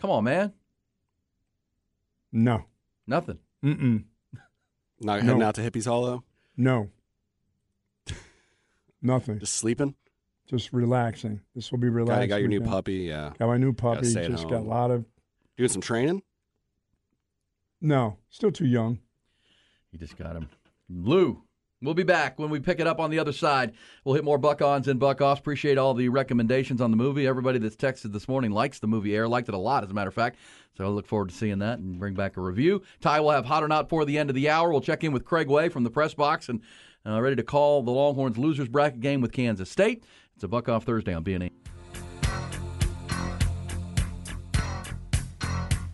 [0.00, 0.52] Come on, man.
[2.32, 2.64] No.
[3.06, 3.38] Nothing.
[3.64, 4.04] Mm-mm.
[5.00, 5.26] Not No.
[5.26, 6.24] heading out to Hippies Hollow.
[6.56, 6.90] No.
[9.02, 9.38] Nothing.
[9.38, 9.94] Just sleeping.
[10.48, 11.40] Just relaxing.
[11.54, 12.28] This will be Got, relaxing.
[12.28, 12.94] got your new puppy.
[12.94, 13.32] Yeah.
[13.38, 14.06] Got my new puppy.
[14.06, 15.04] stay Just got a lot of.
[15.56, 16.22] Doing some training.
[17.80, 18.98] No, still too young.
[19.92, 20.48] You just got him.
[20.88, 21.42] Lou.
[21.82, 23.74] We'll be back when we pick it up on the other side.
[24.02, 25.40] We'll hit more buck ons and buck offs.
[25.40, 27.26] Appreciate all the recommendations on the movie.
[27.26, 29.94] Everybody that's texted this morning likes the movie Air, liked it a lot, as a
[29.94, 30.38] matter of fact.
[30.78, 32.82] So I look forward to seeing that and bring back a review.
[33.02, 34.70] Ty will have hot or not for the end of the hour.
[34.70, 36.62] We'll check in with Craig Way from the press box and
[37.04, 40.02] uh, ready to call the Longhorns losers bracket game with Kansas State.
[40.34, 41.50] It's a buck off Thursday on B&E.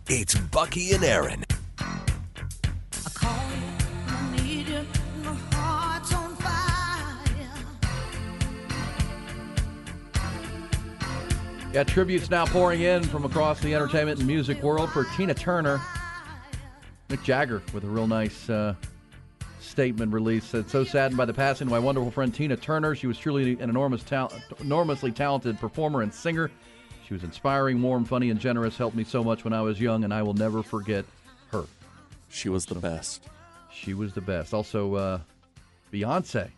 [0.07, 1.43] It's Bucky and Erin.
[11.73, 15.81] Yeah, tributes now pouring in from across the entertainment and music world for Tina Turner.
[17.09, 18.75] Mick Jagger with a real nice uh,
[19.59, 20.45] statement release.
[20.45, 22.93] Said, "So saddened by the passing of my wonderful friend Tina Turner.
[22.93, 26.51] She was truly an enormous, tal- enormously talented performer and singer.
[27.07, 28.77] She was inspiring, warm, funny, and generous.
[28.77, 31.05] Helped me so much when I was young, and I will never forget
[31.51, 31.63] her.
[32.29, 33.29] She was the best.
[33.73, 34.53] She was the best.
[34.53, 35.19] Also, uh,
[35.91, 36.51] Beyonce."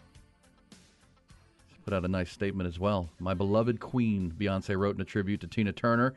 [1.85, 3.09] Put out a nice statement as well.
[3.19, 6.15] My beloved queen, Beyonce wrote in a tribute to Tina Turner.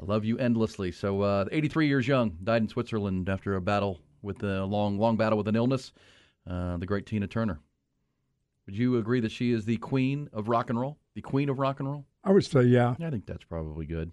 [0.00, 0.92] I love you endlessly.
[0.92, 5.16] So, uh, 83 years young, died in Switzerland after a battle with a long, long
[5.16, 5.92] battle with an illness.
[6.48, 7.60] Uh, the great Tina Turner.
[8.66, 10.96] Would you agree that she is the queen of rock and roll?
[11.14, 12.06] The queen of rock and roll?
[12.22, 12.94] I would say, yeah.
[13.02, 14.12] I think that's probably good.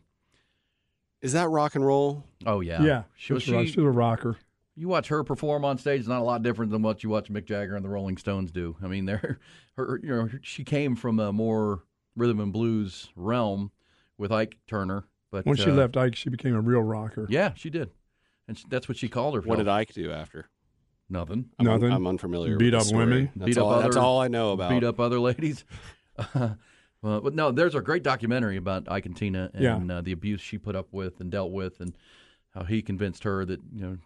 [1.22, 2.24] Is that rock and roll?
[2.46, 3.04] Oh yeah, Yeah.
[3.16, 4.38] She was she's, a- she, she's a rocker.
[4.78, 7.30] You watch her perform on stage it's not a lot different than what you watch
[7.30, 8.76] Mick Jagger and the Rolling Stones do.
[8.82, 9.40] I mean, they're
[9.76, 11.84] her, you know, she came from a more
[12.16, 13.72] rhythm and blues realm
[14.18, 17.28] with Ike Turner, but When she uh, left Ike, she became a real rocker.
[17.30, 17.90] yeah, she did,
[18.48, 19.42] and she, that's what she called her.
[19.42, 20.50] What did Ike do after?
[21.10, 21.50] Nothing.
[21.60, 21.94] I'm, un- Nothing.
[21.96, 22.58] I'm unfamiliar.
[22.58, 23.06] Beat with up story.
[23.06, 23.30] women?
[23.36, 24.70] That's Beat all, up That's other- all I know about.
[24.72, 25.64] Beat up other ladies.
[26.36, 29.98] well, but no, there's a great documentary about Ike and Tina and Yeah.
[29.98, 31.96] uh, the abuse she put up with and dealt with, and
[32.54, 33.98] how he convinced her that you know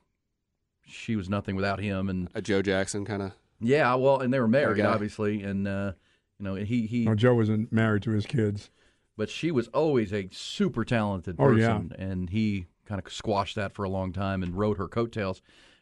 [0.85, 3.31] she was nothing without him, and A Joe Jackson kind of.
[3.59, 4.87] Yeah, well, and they were married, Okay.
[4.87, 5.93] obviously, and uh,
[6.39, 7.05] you know, he he.
[7.05, 8.69] No, Joe wasn't married to his kids.
[9.17, 12.03] But she was always a super talented Oh, person, yeah.
[12.05, 15.41] and he kind of squashed that for a long time and rode her coattails.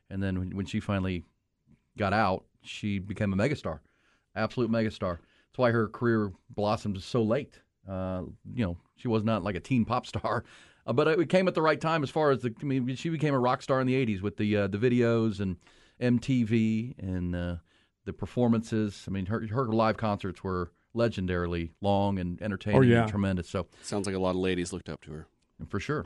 [0.09, 1.23] And then when, when she finally
[1.97, 3.79] got out, she became a megastar,
[4.35, 5.19] absolute megastar.
[5.19, 7.59] That's why her career blossomed so late.
[7.87, 10.43] Uh, you know, she was not like a teen pop star,
[10.89, 12.53] uh, but it came at the right time as far as the.
[12.61, 15.39] I mean, she became a rock star in the '80s with the uh, the videos
[15.39, 15.57] and
[16.01, 17.55] MTV and uh,
[18.05, 19.05] the performances.
[19.07, 23.01] I mean, her her live concerts were legendarily long and entertaining Oh, yeah.
[23.03, 23.47] and tremendous.
[23.49, 25.27] So Sounds like a lot of ladies looked up to her.
[25.67, 26.05] for sure.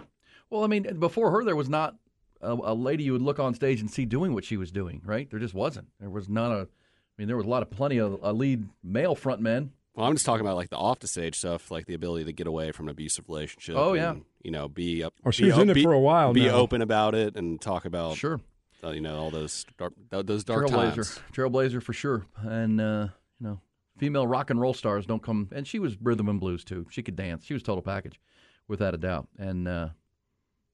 [0.50, 1.96] Well, I mean, before her, there was not
[2.42, 5.02] a, a lady you would look on stage and see doing what she was doing,
[5.06, 5.30] right?
[5.30, 5.88] There just wasn't.
[6.00, 6.62] There was not a.
[6.62, 9.70] I mean, there was a lot of plenty of uh, lead male frontmen.
[9.96, 12.34] Well, I'm just talking about like the off the stage stuff, like the ability to
[12.34, 13.76] get away from an abusive relationship.
[13.78, 14.12] Oh, yeah.
[14.12, 15.14] and, you know, be up.
[15.26, 16.54] Oh, she be was in op- it be- for a while Be now.
[16.56, 18.42] open about it and talk about Sure,
[18.84, 21.20] uh, you know all those dark th- those dark trailblazer, times.
[21.32, 22.26] trailblazer for sure.
[22.42, 23.08] And uh,
[23.40, 23.62] you know,
[23.98, 25.50] female rock and roll stars don't come.
[25.52, 26.88] And she was rhythm and blues too.
[26.90, 27.46] She could dance.
[27.46, 28.20] She was total package,
[28.68, 29.28] without a doubt.
[29.38, 29.90] And uh,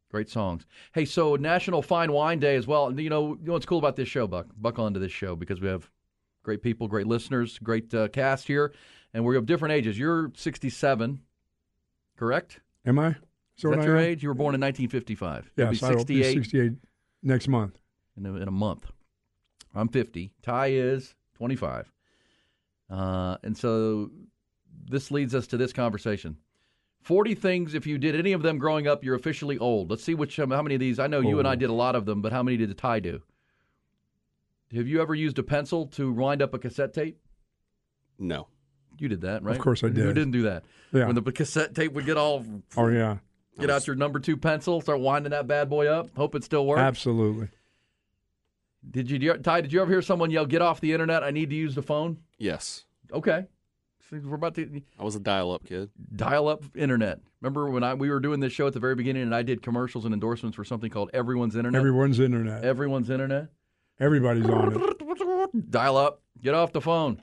[0.10, 0.65] great songs.
[0.93, 2.88] Hey, so National Fine Wine Day as well.
[2.88, 4.47] And you know, you know what's cool about this show, Buck?
[4.58, 5.91] Buckle onto this show because we have
[6.43, 8.73] great people, great listeners, great uh, cast here,
[9.13, 9.98] and we're of different ages.
[9.98, 11.22] You're 67,
[12.17, 12.60] correct?
[12.86, 13.10] Am I?
[13.10, 13.15] Is
[13.58, 14.04] So that what I your am?
[14.04, 14.24] age?
[14.24, 15.52] You were born in 1955.
[15.56, 16.72] You'll Yes, be I will be 68 68
[17.24, 17.80] next month.
[18.17, 18.86] in a, in a month.
[19.76, 20.32] I'm 50.
[20.41, 21.91] Ty is 25.
[22.89, 24.10] Uh, and so
[24.89, 26.38] this leads us to this conversation.
[27.02, 29.89] 40 things, if you did any of them growing up, you're officially old.
[29.89, 31.00] Let's see which um, how many of these.
[31.00, 32.74] I know you and I did a lot of them, but how many did the
[32.74, 33.22] Ty do?
[34.76, 37.19] Have you ever used a pencil to wind up a cassette tape?
[38.19, 38.48] No,
[38.99, 39.55] You did that, right?
[39.55, 39.97] Of course I did.
[39.97, 40.13] Who did.
[40.15, 40.63] didn't do that?
[40.91, 41.05] Yeah.
[41.05, 42.45] When the cassette tape would get all,
[42.77, 43.17] Oh yeah,
[43.59, 46.65] get out your number two pencil, start winding that bad boy up, hope it still
[46.65, 46.81] works.
[46.81, 47.49] absolutely.
[48.89, 49.62] Did you, Ty?
[49.62, 51.23] Did you ever hear someone yell, "Get off the internet!
[51.23, 52.17] I need to use the phone"?
[52.38, 53.45] yes, Okay,
[54.09, 55.89] so we're about to I was a dial-up kid.
[56.15, 57.19] dial-up internet.
[57.41, 59.62] Remember when I we were doing this show at the very beginning, and I did
[59.62, 61.77] commercials and endorsements for something called Everyone's Internet.
[61.79, 62.63] Everyone's internet.
[62.63, 63.49] Everyone's Internet.
[63.99, 65.69] Everybody's on it.
[65.71, 66.21] Dial up.
[66.41, 67.21] Get off the phone.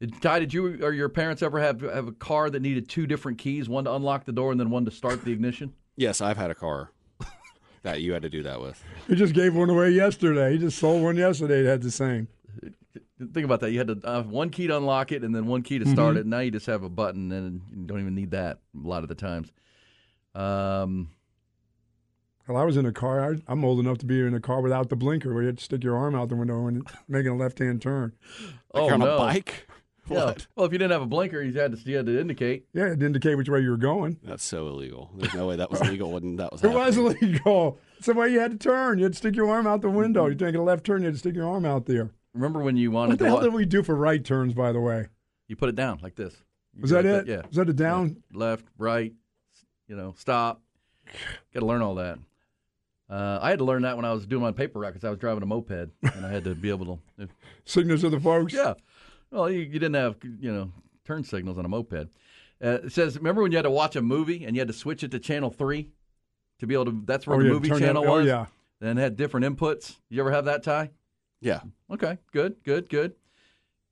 [0.00, 3.06] Did, Ty, did you or your parents ever have have a car that needed two
[3.06, 5.72] different keys, one to unlock the door and then one to start the ignition?
[5.96, 6.92] Yes, I've had a car
[7.82, 8.82] that you had to do that with.
[9.08, 10.52] He just gave one away yesterday.
[10.52, 11.60] He just sold one yesterday.
[11.60, 12.28] It had the same.
[13.32, 13.70] Think about that.
[13.70, 16.18] You had to uh, one key to unlock it and then one key to start
[16.18, 16.26] it.
[16.26, 19.08] Now you just have a button and you don't even need that a lot of
[19.08, 19.50] the times.
[20.34, 21.08] Um,
[22.46, 23.32] Well, I was in a car.
[23.32, 25.56] I, I'm old enough to be in a car without the blinker, where you had
[25.56, 28.12] to stick your arm out the window and making a left-hand turn.
[28.74, 29.14] Like oh you're on no!
[29.14, 29.66] a bike.
[30.10, 30.34] Yeah.
[30.54, 32.66] Well, if you didn't have a blinker, you had to you had to indicate.
[32.72, 34.18] Yeah, it indicate which way you were going.
[34.22, 35.10] That's so illegal.
[35.16, 37.78] There's no way that was legal when that was It was illegal.
[37.98, 38.98] It's the way you had to turn.
[38.98, 40.26] You had to stick your arm out the window.
[40.26, 42.10] You're taking a left turn, you had to stick your arm out there.
[42.34, 44.22] Remember when you wanted to What the to hell wa- did we do for right
[44.24, 45.08] turns, by the way?
[45.48, 46.34] you put it down like this.
[46.74, 47.26] You Was that like it?
[47.28, 47.42] Yeah.
[47.46, 48.22] Was that a down?
[48.32, 49.12] left, right,
[49.88, 50.60] you know, stop.
[51.54, 52.18] Got to learn all that.
[53.08, 55.10] Uh, I had to learn that when I was doing my paper route because I
[55.10, 55.70] was driving a moped
[56.02, 57.28] and I had to be able to.
[57.64, 58.52] Signals to the folks?
[58.52, 58.74] Yeah.
[59.30, 60.72] Well, you, you didn't have you know
[61.04, 62.08] turn signals on a moped.
[62.64, 64.74] Uh, it says, remember when you had to watch a movie and you had to
[64.74, 65.90] switch it to channel three
[66.58, 67.02] to be able to?
[67.04, 68.26] That's where Oh, the yeah, movie turn that- channel oh, was.
[68.26, 68.46] yeah.
[68.80, 69.96] And it had different inputs.
[70.08, 70.90] You ever have that, Ty?
[71.40, 71.60] Yeah.
[71.90, 72.18] Okay.
[72.32, 72.56] Good.
[72.64, 72.88] Good.
[72.88, 73.14] Good.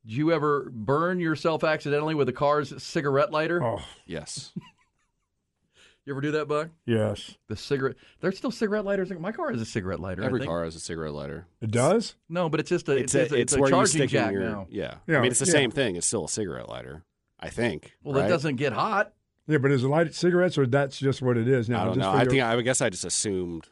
[0.06, 3.62] Did you ever burn yourself accidentally with a car's cigarette lighter?
[3.62, 4.52] Oh, Yes.
[6.06, 6.68] You ever do that, Buck?
[6.84, 7.36] yes.
[7.48, 7.96] The cigarette.
[8.20, 9.10] There's still cigarette lighters.
[9.18, 10.22] My car has a cigarette lighter.
[10.22, 10.50] I Every think.
[10.50, 11.46] car has a cigarette lighter.
[11.62, 12.14] It does?
[12.28, 12.92] No, but it's just a.
[12.96, 14.66] It's, It's, it's, a, a, it's a charging stick jack your now.
[14.68, 14.96] yeah.
[15.06, 15.52] Yeah, I mean, it's the yeah.
[15.52, 15.96] same thing.
[15.96, 17.04] It's still a cigarette lighter.
[17.40, 17.92] I think.
[18.02, 18.22] Well, right?
[18.22, 19.12] that doesn't get hot.
[19.46, 21.82] Yeah, but is it lighted cigarettes or that's just what it is now?
[21.82, 22.10] I don't just know.
[22.10, 23.68] I your- think I guess I just assumed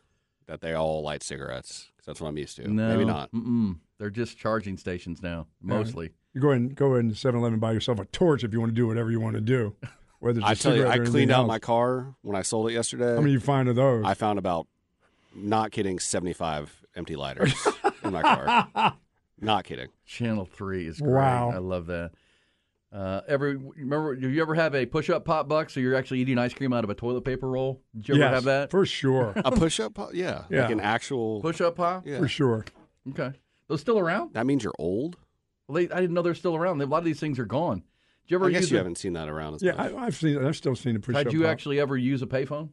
[0.47, 2.69] that they all light cigarettes because that's what I'm used to.
[2.69, 3.31] No, Maybe not.
[3.33, 3.77] Mm-mm.
[3.99, 6.11] They're just charging stations now, mostly.
[6.35, 8.87] You go in, go in 7-Eleven, buy yourself a torch if you want to do
[8.87, 9.77] whatever you want to do.
[10.23, 11.49] Whether it's a I tell you, I cleaned out else.
[11.49, 13.17] my car when I sold it yesterday.
[13.17, 14.05] How many you find of those?
[14.07, 14.69] I found about,
[15.35, 17.53] not kidding, 75 empty lighters
[18.05, 18.95] in my car.
[19.41, 19.89] Not kidding.
[20.07, 21.11] Channel three is great.
[21.11, 21.51] Wow.
[21.53, 22.13] I love that.
[22.93, 25.71] Uh, every remember, do you ever have a push-up pop buck?
[25.71, 27.83] So you're actually eating ice cream out of a toilet paper roll.
[27.97, 29.99] Did you ever yes, have that for sure, A push up?
[30.13, 30.45] Yeah.
[30.51, 30.63] Yeah.
[30.63, 31.41] Like an actual.
[31.41, 32.07] push-up pop?
[32.07, 32.19] Yeah.
[32.19, 32.65] for sure.
[33.11, 33.33] Okay,
[33.67, 34.35] those still around?
[34.35, 35.17] That means you're old?
[35.67, 36.81] Well, they, I didn't know they're still around.
[36.81, 37.83] A lot of these things are gone.
[38.25, 39.93] Did you ever I guess use you a- haven't seen that around as Yeah, much.
[39.93, 40.45] I, I've seen.
[40.45, 41.25] I've still seen a push-up.
[41.25, 41.51] Had you pop.
[41.51, 42.71] actually ever use a payphone?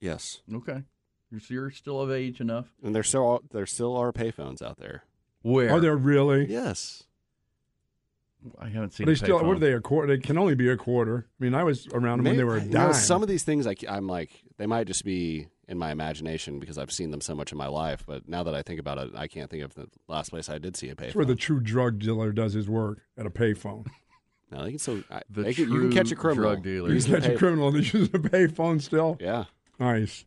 [0.00, 0.40] yes.
[0.52, 0.82] Okay,
[1.30, 2.66] you're, so you're still of age enough.
[2.82, 5.04] And there still, there still are payphones out there.
[5.42, 5.70] Where?
[5.72, 6.46] Are there really?
[6.46, 7.04] Yes.
[8.58, 9.06] I haven't seen.
[9.06, 9.38] Are they still?
[9.38, 9.46] payphone.
[9.46, 9.72] What are they?
[9.72, 10.16] A quarter?
[10.16, 11.28] They can only be a quarter.
[11.40, 12.82] I mean, I was around them when they were a Maybe- dime.
[12.82, 15.92] you know, some of these things, I, am like, they might just be in my
[15.92, 18.02] imagination because I've seen them so much in my life.
[18.04, 20.58] But now that I think about it, I can't think of the last place I
[20.58, 23.86] did see a That's where the true drug dealer does his work at a payphone.
[24.52, 26.50] No, they can still, I, The they can, you can catch a criminal.
[26.50, 26.92] drug dealer.
[26.92, 29.16] You can catch the a pay- criminal that uses a payphone still.
[29.20, 29.44] Yeah.
[29.78, 30.24] Nice.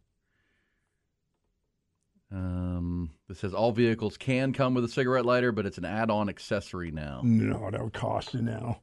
[2.32, 6.28] Um, this says all vehicles can come with a cigarette lighter, but it's an add-on
[6.28, 7.22] accessory now.
[7.24, 8.80] No, that would cost you now.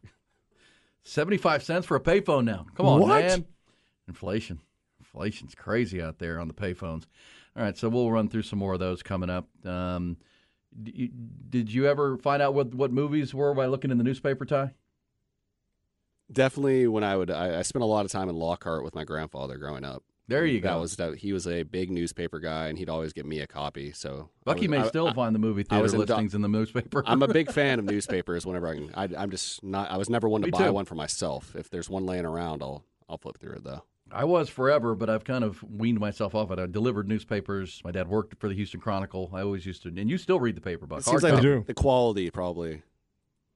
[1.04, 2.66] Seventy-five cents for a payphone now.
[2.76, 3.22] Come on, What?
[3.24, 3.44] man.
[4.08, 4.60] Inflation.
[5.00, 7.04] Inflation's crazy out there on the payphones.
[7.56, 9.48] All right, so we'll run through some more of those coming up.
[9.66, 10.16] Um,
[10.80, 11.10] d- you-
[11.50, 14.72] did you ever find out what what movies were by looking in the newspaper, Ty?
[16.32, 19.04] Definitely when I would, I, I spent a lot of time in Lockhart with my
[19.04, 20.02] grandfather growing up.
[20.28, 20.80] There you that go.
[20.80, 23.92] Was that he was a big newspaper guy, and he'd always get me a copy.
[23.92, 26.04] So I Bucky was- may I- still I- find the movie I theater was in
[26.06, 27.02] doc- in the newspaper.
[27.06, 28.46] I'm a big fan of newspapers.
[28.46, 29.90] Whenever I can, I, I'm just not.
[29.90, 30.72] I was never one to Me buy too.
[30.72, 31.54] one for myself.
[31.56, 33.82] If there's one laying around, I'll I'll flip through it though.
[34.14, 36.58] I was forever, but I've kind of weaned myself off it.
[36.58, 37.80] I delivered newspapers.
[37.84, 39.30] My dad worked for the Houston Chronicle.
[39.32, 41.00] I always used to, and you still read the paper, Buck.
[41.00, 42.82] It seems like the, the quality probably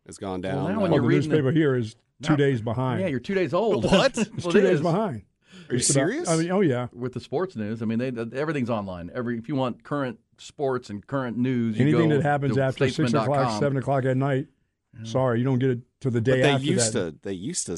[0.07, 0.73] has gone down.
[0.73, 2.37] now Uh, when Oh, you're the reading the- newspaper here is two No.
[2.37, 3.01] days behind.
[3.01, 3.85] Yeah, you're two days old.
[3.91, 4.17] What?
[4.19, 4.81] it's Well, two it days is.
[4.83, 5.23] behind.
[5.69, 6.29] Are you Just about- serious?
[6.29, 6.89] I mean, oh yeah.
[6.93, 7.83] with the sports news.
[7.83, 9.11] I mean, they, everything's online.
[9.15, 12.63] Every if you want current sports and current news, you Anything go that happens to
[12.63, 13.61] after six o'clock, statesman.com.
[13.61, 14.47] seven o'clock at night.
[15.05, 17.11] Sorry, you don't get it to the day but they after used that.
[17.13, 17.19] to.
[17.23, 17.77] They used to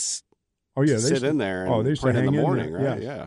[0.77, 2.25] oh yeah, they sit used to- in there and oh, they used to print in
[2.25, 3.03] hang the in morning, right?
[3.03, 3.17] yeah.
[3.17, 3.27] Yeah.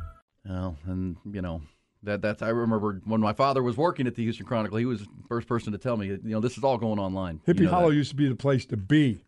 [0.51, 1.61] Well, and you know
[2.03, 4.77] that that's I remember when my father was working at the Houston Chronicle.
[4.77, 7.39] He was the first person to tell me, you know, this is all going online.
[7.45, 7.75] You Hippie know that.
[7.75, 9.23] Hollow used to be the place to be.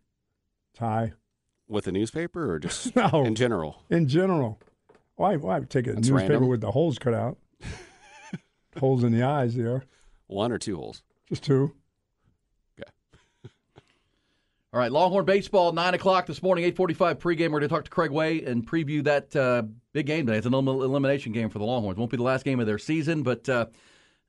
[0.76, 1.12] Ty,
[1.68, 3.24] With a newspaper or just No.
[3.24, 3.82] in general?
[3.88, 4.60] in general,
[5.16, 6.48] why why take a That's newspaper random.
[6.50, 7.38] with the holes cut out,
[8.78, 9.84] holes in the eyes there,
[10.26, 11.02] One or two holes?
[11.28, 11.72] just two.
[14.74, 17.52] All right, Longhorn baseball, nine o'clock this morning, eight forty-five pregame.
[17.52, 20.38] We're going to talk to Craig Way and preview that uh, big game today.
[20.38, 21.96] It's an elimination game for the Longhorns.
[21.96, 23.66] Won't be the last game of their season, but uh,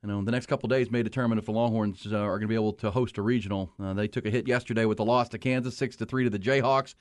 [0.04, 2.46] you know the next couple days may determine if the Longhorns uh, are going to
[2.46, 3.72] be able to host a regional.
[3.82, 6.30] Uh, they took a hit yesterday with the loss to Kansas, six to three to
[6.30, 6.94] the Jayhawks.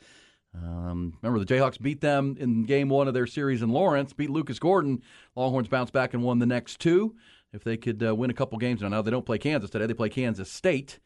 [0.55, 4.31] Um, remember, the Jayhawks beat them in game one of their series in Lawrence, beat
[4.31, 5.03] Lucas Gordon.
[5.35, 7.15] Longhorns bounced back and won the next two.
[7.53, 9.85] If they could uh, win a couple games now, now they don't play Kansas today;
[9.85, 10.97] they play Kansas State.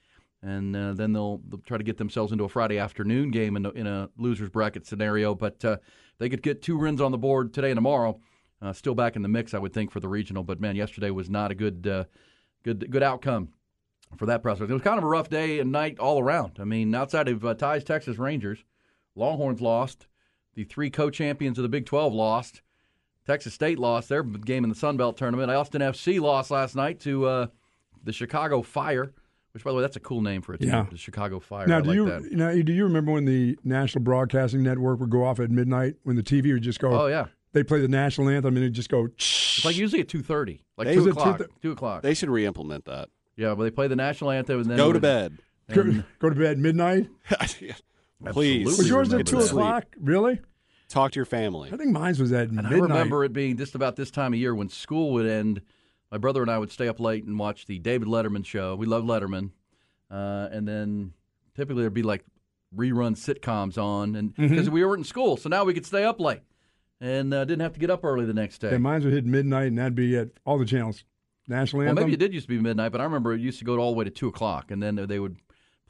[0.41, 3.65] And uh, then they'll, they'll try to get themselves into a Friday afternoon game in
[3.67, 5.36] in a losers bracket scenario.
[5.36, 5.78] But uh,
[6.17, 8.19] they could get two wins on the board today and tomorrow.
[8.62, 10.43] Uh, still back in the mix, I would think, for the regional.
[10.43, 12.06] But man, yesterday was not a good uh,
[12.63, 13.49] good good outcome
[14.17, 14.71] for that prospect.
[14.71, 16.58] It was kind of a rough day and night all around.
[16.60, 18.63] I mean, outside of uh, Ty's Texas Rangers,
[19.15, 20.08] Longhorns lost.
[20.56, 22.62] The three co-champions of the Big 12 lost.
[23.25, 25.52] Texas State lost their game in the Sun Belt tournament.
[25.52, 27.47] Austin FC lost last night to uh,
[28.04, 29.13] the Chicago Fire,
[29.51, 30.69] which, by the way, that's a cool name for a team.
[30.69, 30.85] Yeah.
[30.89, 31.67] The Chicago Fire.
[31.67, 32.31] Now, I do like you that.
[32.31, 36.15] now do you remember when the National Broadcasting Network would go off at midnight when
[36.15, 36.91] the TV would just go?
[37.03, 37.25] Oh, yeah.
[37.53, 39.05] They play the national anthem and it would just go.
[39.05, 41.39] It's like usually at two thirty, like They- two Was it o'clock.
[41.39, 41.47] 2:30?
[41.63, 42.01] Two o'clock.
[42.03, 43.09] They should re-implement that.
[43.35, 45.38] Yeah, but they play the national anthem and then Go it to bed.
[45.73, 47.07] Go, and- go to bed at midnight.
[48.31, 48.65] Please.
[48.77, 49.45] Was yours at two that.
[49.47, 49.85] o'clock?
[49.99, 50.39] Really?
[50.89, 51.69] Talk to your family.
[51.71, 52.73] I think mine was at And midnight.
[52.73, 55.62] I remember it being just about this time of year when school would end.
[56.12, 58.76] My brother and I would stay up late and watch the David Letterman show.
[58.76, 59.52] We love Letterman,
[60.10, 61.13] uh, and then
[61.56, 62.26] typically there'd be like
[62.76, 64.48] rerun sitcoms on, and Mm-hmm.
[64.50, 66.41] because we weren't in school, so now we could stay up late
[67.02, 68.72] and uh, didn't have to get up early the next day.
[68.72, 71.04] Yeah, mine would hit midnight, and that'd be at all the channels.
[71.48, 71.95] National anthem.
[71.95, 73.78] well, maybe it did used to be midnight, but I remember it used to go
[73.80, 75.38] all the way to two o'clock, and then they would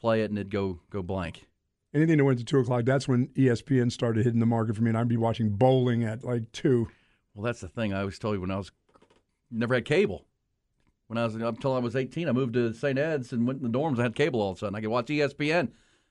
[0.00, 1.46] play it and it'd go go blank.
[1.92, 4.90] Anything that went to two o'clock, that's when ESPN started hitting the market for me,
[4.90, 6.88] and I'd be watching bowling at like two.
[7.34, 7.92] Well, that's the thing.
[7.92, 8.70] I always told you when I was
[9.50, 10.26] never had cable.
[11.08, 12.96] When I was up until I was 18, I moved to St.
[12.98, 13.98] Ed's and went in the dorms.
[13.98, 14.76] I had cable all of a sudden.
[14.76, 15.70] I could watch ESPN.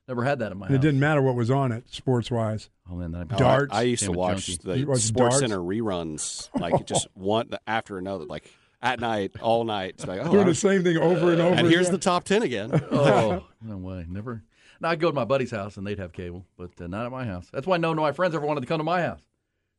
[0.09, 2.69] Never had that in my And it didn't matter what was on it, sports wise.
[2.89, 4.79] Oh man, then I I- I, used to watch junkie.
[4.81, 5.39] the watch Sports darts?
[5.39, 9.91] Center reruns, like just one after another, like at night, all night.
[9.99, 11.53] It's like, oh, Doing I the same thing over and over.
[11.55, 11.91] and here's again.
[11.93, 12.71] the top ten again.
[12.91, 14.43] oh no way, never.
[14.81, 17.11] Now I'd go to my buddy's house and they'd have cable, but uh, not at
[17.11, 17.47] my house.
[17.53, 19.21] That's why none of my friends ever wanted to come to my house.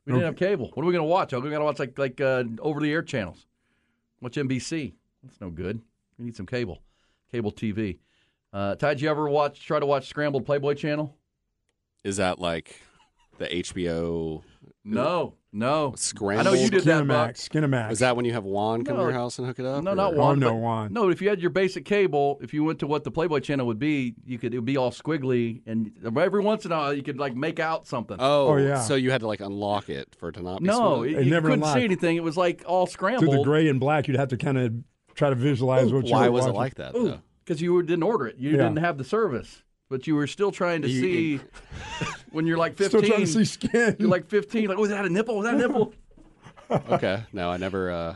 [0.07, 0.71] We didn't have cable.
[0.75, 1.33] What are we going to watch?
[1.35, 3.47] Oh, we got to watch like like uh, over the air channels.
[4.21, 4.95] Watch NBC.
[5.23, 5.81] That's no good.
[6.19, 6.83] We need some cable,
[7.31, 7.99] cable TV.
[8.53, 9.65] Uh, Ty, did you ever watch?
[9.65, 11.17] Try to watch scrambled Playboy Channel?
[12.05, 12.81] Is that like
[13.39, 14.43] the HBO
[14.85, 15.95] No, no.
[15.97, 16.47] scrambled?
[16.47, 17.33] I know you did that, Buck.
[17.35, 17.49] Skinamax.
[17.49, 17.91] Skinamax.
[17.93, 19.03] Is that when you have Juan come No.
[19.05, 19.83] to your house and hook it up?
[19.85, 20.39] No, or- not Oh, one.
[20.39, 20.93] no, but- Juan.
[20.93, 23.67] No, if you had your basic cable, if you went to what the Playboy channel
[23.67, 26.95] would be, you could it would be all squiggly, and every once in a while
[26.95, 28.17] you could like make out something.
[28.21, 28.81] Oh, Oh, yeah.
[28.81, 31.11] So you had to like unlock it for it to not be no, smooth?
[31.15, 31.79] it, It you never couldn't unlocked.
[31.79, 32.17] see anything.
[32.17, 33.47] It was like all scrambled through scrambled.
[33.47, 34.09] the gray and black.
[34.09, 34.73] You'd have to kind of
[35.15, 36.57] try to visualize what you Why were was it watching.
[36.57, 36.93] like that?
[36.93, 37.19] though?
[37.45, 38.37] because you were- didn't order it.
[38.39, 38.59] You Yeah.
[38.59, 41.41] didn't have the service, but you were still trying to You- see.
[42.33, 43.97] when you're like 15, Still trying to see skin.
[43.99, 44.69] you're like 15.
[44.69, 45.37] Like, was that a nipple?
[45.39, 45.95] Was that a nipple?
[46.89, 48.15] Okay, no, I never, uh,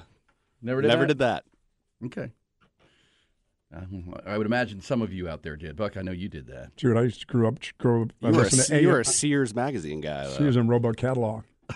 [0.62, 1.09] Never did never that?
[1.09, 1.44] did that.
[2.05, 2.31] Okay.
[4.24, 5.74] I would imagine some of you out there did.
[5.74, 6.77] Buck, I know you did that.
[6.77, 7.59] Dude, I used to grow up.
[7.79, 8.12] Grow up.
[8.20, 10.24] You were, a, to you were a Sears magazine guy.
[10.24, 10.31] Though.
[10.35, 11.42] Sears and Roebuck catalog.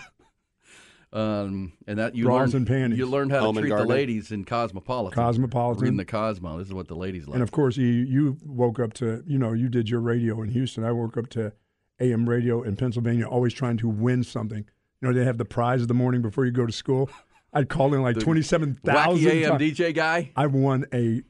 [1.11, 2.99] Um, and that you Bras learned and panties.
[2.99, 5.15] you learned how Home to treat the ladies in Cosmopolitan.
[5.15, 5.81] Cosmopolitan.
[5.81, 6.59] Reading the Cosmo.
[6.59, 7.33] This is what the ladies like.
[7.33, 10.49] And of course, you you woke up to you know you did your radio in
[10.49, 10.83] Houston.
[10.83, 11.51] I woke up to
[11.99, 14.65] AM radio in Pennsylvania, always trying to win something.
[15.01, 17.09] You know they have the prize of the morning before you go to school.
[17.53, 19.31] I'd call in like The twenty seven Wacky thousand.
[19.31, 20.31] AM DJ guy.
[20.35, 21.23] I won a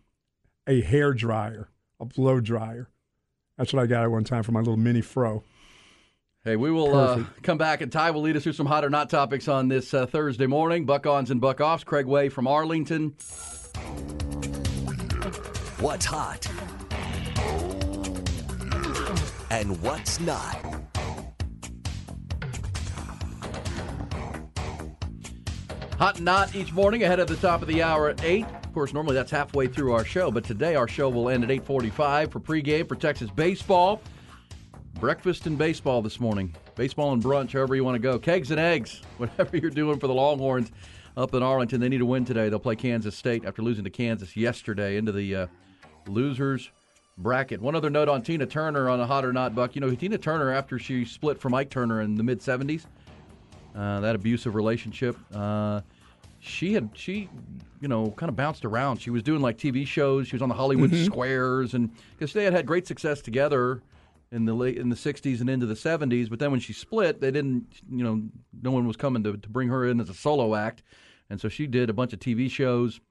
[0.67, 2.89] a hair dryer, a blow dryer.
[3.57, 5.43] That's what I got at one time for my little mini fro.
[6.45, 8.89] Hey, we will uh, come back and Ty will lead us through some hot or
[8.89, 10.85] not topics on this uh, Thursday morning.
[10.85, 11.83] Buck ons and buck offs.
[11.83, 13.09] Craig Way from Arlington.
[15.79, 16.47] What's hot?
[19.51, 20.55] And what's not?
[25.97, 28.45] Hot and not each morning ahead of the top of the hour at 8.
[28.63, 31.49] Of course, normally that's halfway through our show, but today our show will end at
[31.49, 34.01] 8:45 for pregame for Texas baseball.
[34.99, 36.55] Breakfast and baseball this morning.
[36.75, 38.19] Baseball and brunch, however you want to go.
[38.19, 40.71] Kegs and eggs, whatever you're doing for the Longhorns
[41.17, 41.81] up in Arlington.
[41.81, 42.49] They need a win today.
[42.49, 45.47] They'll play Kansas State after losing to Kansas yesterday into the uh,
[46.07, 46.69] losers
[47.19, 47.61] bracket.
[47.61, 49.75] One other note on Tina Turner on a hot or not buck.
[49.75, 52.85] You know, Tina Turner after she split from Ike Turner in the mid 70s,
[53.75, 55.17] uh, that abusive relationship.
[55.33, 55.81] Uh,
[56.39, 57.29] she had she,
[57.81, 58.97] you know, kind of bounced around.
[58.97, 60.27] She was doing like TV shows.
[60.27, 63.81] She was on the Hollywood Squares, and because they had had great success together
[64.31, 66.29] in the late in the '60s and into the '70s.
[66.29, 68.21] But then when she split, they didn't, you know,
[68.61, 70.81] no one was coming to to bring her in as a solo act,
[71.29, 73.01] and so she did a bunch of TV shows.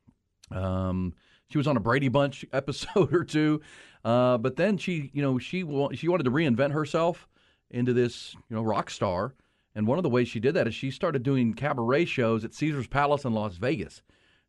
[0.51, 1.13] Um,
[1.51, 3.61] she was on a Brady Bunch episode or two,
[4.05, 5.61] uh, but then she, you know, she
[5.95, 7.29] she wanted to reinvent herself
[7.71, 9.35] into this, you know, rock star.
[9.75, 12.55] And one of the ways she did that is she started doing cabaret shows at
[12.55, 14.03] Caesar's Palace in Las Vegas,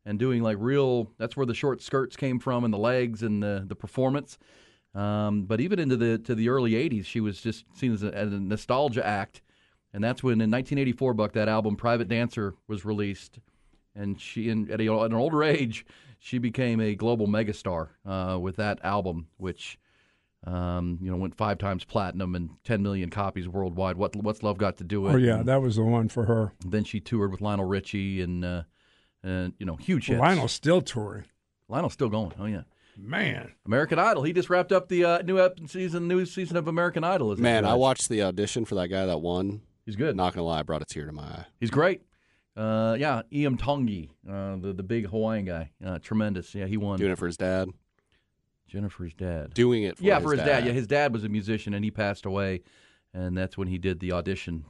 [0.06, 1.12] and doing like real.
[1.18, 4.38] That's where the short skirts came from, and the legs, and the the performance.
[4.96, 8.14] Um, but even into the to the early '80s, she was just seen as a,
[8.16, 9.42] as a nostalgia act,
[9.94, 13.40] and that's when in 1984, Buck, that album "Private Dancer" was released
[13.96, 15.86] and she in, at, a, at an older age
[16.20, 19.80] she became a global megastar uh, with that album, which
[20.46, 23.98] um, you know went five times platinum and 10 million copies worldwide.
[23.98, 26.26] What What's Love Got to Do with Oh yeah, And that was the one for
[26.26, 26.54] her.
[26.66, 28.64] then she toured with Lionel Richie and uh,
[29.24, 30.20] and you know huge hits.
[30.20, 31.26] Well, Lionel's still touring.
[31.68, 32.34] Lionel's still going.
[32.40, 32.62] Oh yeah.
[32.98, 34.24] Man, American Idol.
[34.24, 37.32] He just wrapped up the uh, new season, new season of American Idol.
[37.32, 39.62] Is it Man, I watched the audition for that guy that won.
[39.86, 40.18] He's good.
[40.18, 41.46] Not gonna lie, I brought a tear to my eye.
[41.60, 42.02] He's great.
[42.60, 46.54] Uh, yeah, Iam Tongi, uh, the the big Hawaiian guy, uh, tremendous.
[46.54, 47.00] Yeah, he won.
[47.00, 47.70] Doing it for his dad.
[48.68, 49.54] Jennifer's dad.
[49.54, 50.46] Doing it for yeah, his for his dad.
[50.46, 50.66] dad.
[50.66, 52.62] Yeah, his dad was a musician and he passed away,
[53.14, 54.66] and that's when he did the audition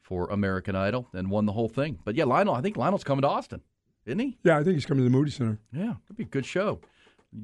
[0.00, 1.98] for American Idol and won the whole thing.
[2.04, 3.62] But yeah, Lionel, I think Lionel's coming to Austin,
[4.06, 4.38] isn't he?
[4.44, 5.58] yeah, I think he's coming to the Moody Center.
[5.72, 6.80] Yeah, it'd be a good show.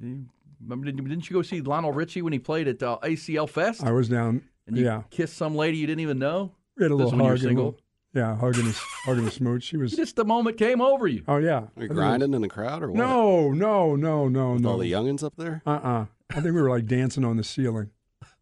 [0.01, 0.27] You-
[0.63, 3.83] Remember, didn't didn't you go see Lionel Richie when he played at uh, ACL Fest?
[3.83, 4.43] I was down.
[4.67, 6.53] and you yeah, kissed some lady you didn't even know.
[6.77, 7.39] we had a little when you were hug.
[7.41, 7.79] single?
[8.15, 9.63] Little- yeah, hugging his hugging his smooch.
[9.65, 9.93] She was.
[9.97, 11.23] Just the moment came over you.
[11.29, 11.57] Oh yeah.
[11.59, 12.99] Are you think was- grinding in the crowd or what?
[12.99, 14.71] No, no, no, no, With no.
[14.71, 15.63] all the youngins up there?
[15.67, 17.91] Uh uh I think we were like dancing on the ceiling,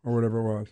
[0.04, 0.68] or whatever it was.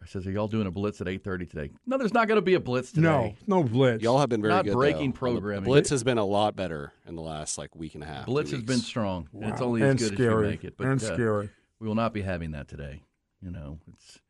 [0.00, 2.36] I says, "Are y'all doing a blitz at eight thirty today?" No, there's not going
[2.36, 3.02] to be a blitz today.
[3.02, 4.02] No, no blitz.
[4.04, 4.74] Y'all have been very Not good.
[4.74, 5.26] breaking though.
[5.26, 5.64] On the- programming.
[5.64, 8.26] The Blitz has been a lot better in the last like week and a half.
[8.26, 8.86] Blitz two has been weeks.
[8.86, 9.28] strong.
[9.32, 9.66] and It's Wow.
[9.68, 10.44] only And as good as scary.
[10.46, 10.74] you make it.
[10.76, 11.48] But And uh, scary.
[11.80, 13.02] we will not be having that today.
[13.42, 14.20] You know, it's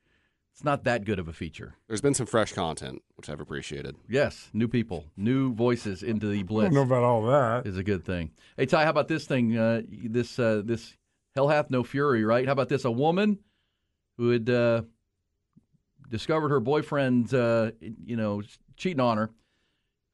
[0.56, 1.74] it's not that good of a feature.
[1.86, 3.94] There's been some fresh content, which I've appreciated.
[4.08, 7.66] Yes, new people, new voices into the I blitz don't know about all that.
[7.66, 8.30] is a good thing.
[8.56, 9.54] Hey Ty, how about this thing?
[9.54, 10.96] Uh, this uh, this
[11.34, 12.46] hell hath no fury, right?
[12.46, 12.86] How about this?
[12.86, 13.40] A woman
[14.16, 14.80] who had uh,
[16.08, 18.40] discovered her boyfriend, uh, you know,
[18.78, 19.30] cheating on her.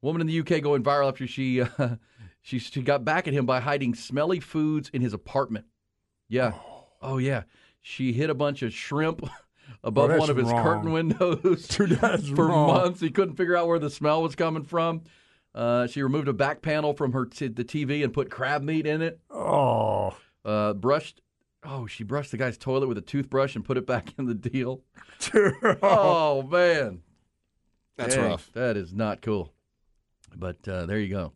[0.01, 1.69] Woman in the UK going viral after she uh,
[2.43, 5.67] she she got back at him by hiding smelly foods in his apartment.
[6.29, 6.55] Yeah.
[7.01, 7.43] Oh, yeah.
[7.81, 9.25] She hid a bunch of shrimp
[9.85, 10.63] above that's one of his wrong.
[10.63, 12.67] curtain windows Dude, that's for wrong.
[12.69, 13.01] months.
[13.01, 15.03] He couldn't figure out where the smell was coming from.
[15.55, 18.87] Uh, she removed a back panel from her t- the TV and put crab meat
[18.87, 19.21] in it.
[19.31, 21.21] Oh, Uh, brushed.
[21.65, 24.35] Oh, she brushed the guy's toilet with a toothbrush and put it back in the
[24.35, 24.81] deal.
[25.83, 27.03] Oh man,
[27.97, 28.51] That's Dang, rough.
[28.55, 29.53] That is not cool.
[30.35, 31.33] But uh, there you go.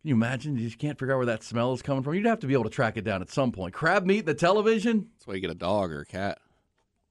[0.00, 0.56] Can you imagine?
[0.56, 2.14] You just can't figure out where that smell is coming from.
[2.14, 3.74] You'd have to be able to track it down at some point.
[3.74, 5.08] Crab meat, in the television.
[5.14, 6.38] That's why you get a dog or a cat.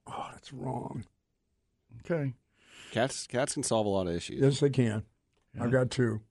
[0.08, 1.06] Oh, that's wrong.
[2.00, 2.34] Okay.
[2.92, 4.42] Cats cats can solve a lot of issues.
[4.42, 5.04] Yes, they can.
[5.56, 5.64] Yeah.
[5.64, 6.22] I've got two.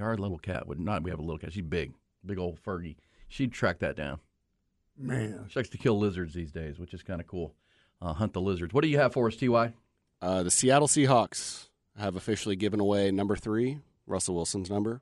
[0.00, 1.02] Our little cat would not.
[1.02, 1.52] We have a little cat.
[1.52, 1.92] She's big,
[2.24, 2.96] big old Fergie.
[3.28, 4.20] She'd track that down.
[4.98, 7.54] Man, She likes to kill lizards these days, which is kind of cool.
[8.00, 8.74] Uh, hunt the lizards.
[8.74, 9.72] What do you have for us, Ty?
[10.20, 15.00] Uh, the Seattle Seahawks have officially given away number three, Russell Wilson's number.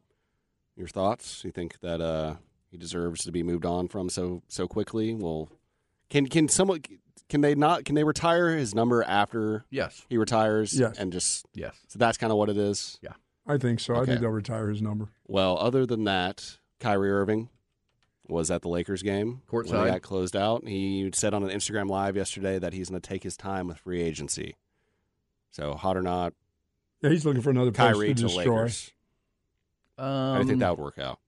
[0.76, 1.44] Your thoughts?
[1.44, 2.36] You think that uh,
[2.70, 5.14] he deserves to be moved on from so so quickly?
[5.14, 5.48] Well,
[6.08, 6.82] can can someone
[7.30, 10.04] can they not can they retire his number after Yes.
[10.10, 10.78] he retires?
[10.78, 10.98] Yes.
[10.98, 11.74] and just Yes.
[11.88, 12.98] so that's kind of what it is.
[13.00, 13.14] Yeah.
[13.46, 13.94] I think so.
[13.94, 14.10] I Okay.
[14.12, 15.08] think they'll retire his number.
[15.26, 17.48] Well, other than that, Kyrie Irving
[18.28, 19.84] was at the Lakers game when Courtside.
[19.84, 20.68] they got closed out.
[20.68, 23.78] He said on an Instagram live yesterday that he's going to take his time with
[23.78, 24.56] free agency.
[25.50, 26.34] So hot or not,
[27.02, 28.54] Yeah, he's looking for another place Kyrie to to the destroy.
[28.56, 28.92] Lakers.
[29.98, 30.06] Um,
[30.40, 31.18] I think that would work out.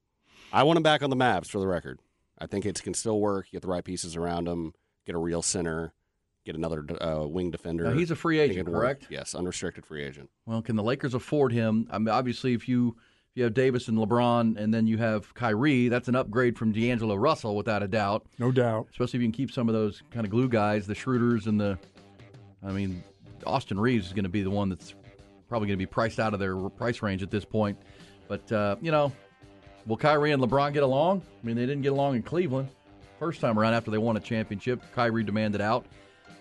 [0.52, 1.98] I want him back on the Mavs for the record.
[2.38, 3.46] I think it can still work.
[3.50, 4.74] You get the right pieces around him.
[5.06, 5.92] Get a real center.
[6.44, 7.84] Get another uh, wing defender.
[7.84, 8.80] Now, he's a free agent, it'd work.
[8.82, 9.06] correct?
[9.10, 10.28] Yes, unrestricted free agent.
[10.44, 11.86] Well, can the Lakers afford him?
[11.90, 12.96] I mean, obviously, if you
[13.30, 16.72] if you have Davis and LeBron, and then you have Kyrie, that's an upgrade from
[16.72, 18.26] D'Angelo Russell, without a doubt.
[18.38, 18.88] No doubt.
[18.90, 21.60] Especially if you can keep some of those kind of glue guys, the Schroders and
[21.60, 21.78] the.
[22.64, 23.04] I mean,
[23.46, 24.94] Austin Reaves is going to be the one that's
[25.48, 27.78] probably going to be priced out of their price range at this point.
[28.26, 29.12] But uh, you know,
[29.86, 31.22] will Kyrie and LeBron get along?
[31.42, 32.68] I mean, they didn't get along in Cleveland
[33.22, 34.82] first time around after they won a championship.
[34.96, 35.86] Kyrie demanded out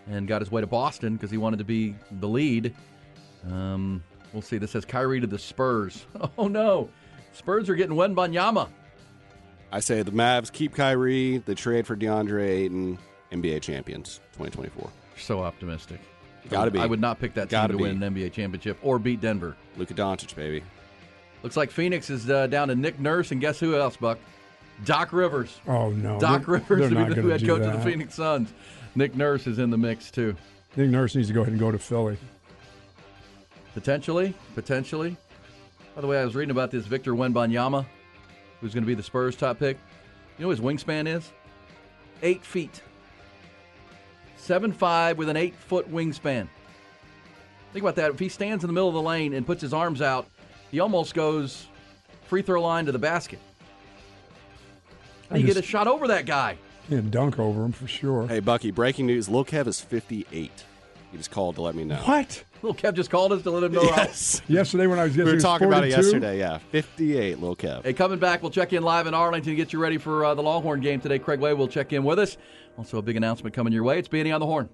[0.07, 2.73] and got his way to Boston because he wanted to be the lead.
[3.47, 4.03] Um,
[4.33, 4.57] we'll see.
[4.57, 6.07] This says Kyrie to the Spurs.
[6.39, 6.89] Oh no,
[7.33, 8.67] Spurs are getting Wembanyama.
[9.71, 11.37] I say the Mavs keep Kyrie.
[11.37, 12.97] They trade for DeAndre Ayton.
[13.31, 14.89] NBA champions 2024.
[15.17, 16.01] So optimistic.
[16.49, 16.79] Gotta be.
[16.79, 17.91] I would not pick that Gotta team to be.
[17.91, 19.55] win an NBA championship or beat Denver.
[19.77, 20.63] Luka Doncic, baby.
[21.43, 24.17] Looks like Phoenix is uh, down to Nick Nurse, and guess who else, Buck?
[24.85, 25.59] Doc Rivers.
[25.67, 27.79] Oh no, Doc They're- Rivers they're to be the head coach of the.
[27.81, 28.53] Phoenix Suns.
[28.95, 30.35] Nick Nurse is in the mix too.
[30.75, 32.17] Nick Nurse needs to go ahead and go to Philly.
[33.73, 35.15] Potentially, potentially.
[35.95, 37.85] By the way, I was reading about this Victor Wembanyama,
[38.59, 39.77] who's going to be the Spurs' top pick.
[40.37, 41.31] You know what his wingspan is?
[42.23, 42.81] Eight feet.
[44.37, 46.47] Seven five with an eight foot wingspan.
[47.73, 48.11] Think about that.
[48.11, 50.27] If he stands in the middle of the lane and puts his arms out,
[50.71, 51.67] he almost goes
[52.27, 53.39] free throw line to the basket.
[55.31, 56.57] I you get a shot over that guy.
[56.89, 58.27] Can't dunk over him for sure.
[58.27, 59.29] Hey, Bucky, breaking news.
[59.29, 60.51] Lil Kev is 58.
[61.11, 61.97] He just called to let me know.
[61.97, 62.43] What?
[62.61, 63.81] Little Kev just called us to let him know.
[63.83, 64.41] Yes.
[64.47, 66.37] Yesterday when I was We were was talking about it yesterday.
[66.39, 67.83] Yeah, 58, Lil Kev.
[67.83, 70.35] Hey, coming back, we'll check in live in Arlington to get you ready for uh,
[70.35, 71.19] the Longhorn game today.
[71.19, 72.37] Craig Way will check in with us.
[72.77, 73.99] Also, a big announcement coming your way.
[73.99, 74.69] It's Benny on the Horn.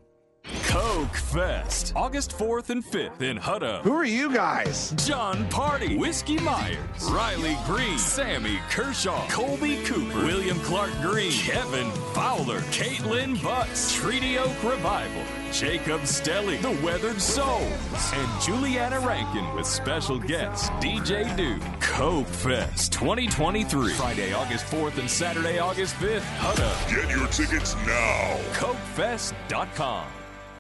[1.07, 3.81] Coke Fest, August 4th and 5th in Hutto.
[3.83, 4.93] Who are you guys?
[5.07, 6.77] Jon Pardi, Whiskey Myers,
[7.09, 14.61] Riley Green, Sammy Kershaw, Colby Cooper, William Clark Green, Kevin Fowler, Kaitlin Butts, Treaty Oak
[14.61, 21.61] Revival, Jacob Stelly, The Weathered Souls, and Juliana Rankin with special guest DJ Duke.
[21.79, 26.89] Coke Fest 2023, Friday, August 4th and Saturday, August 5th, Hutto.
[26.93, 28.37] Get your tickets now.
[28.53, 30.16] CokeFest.com.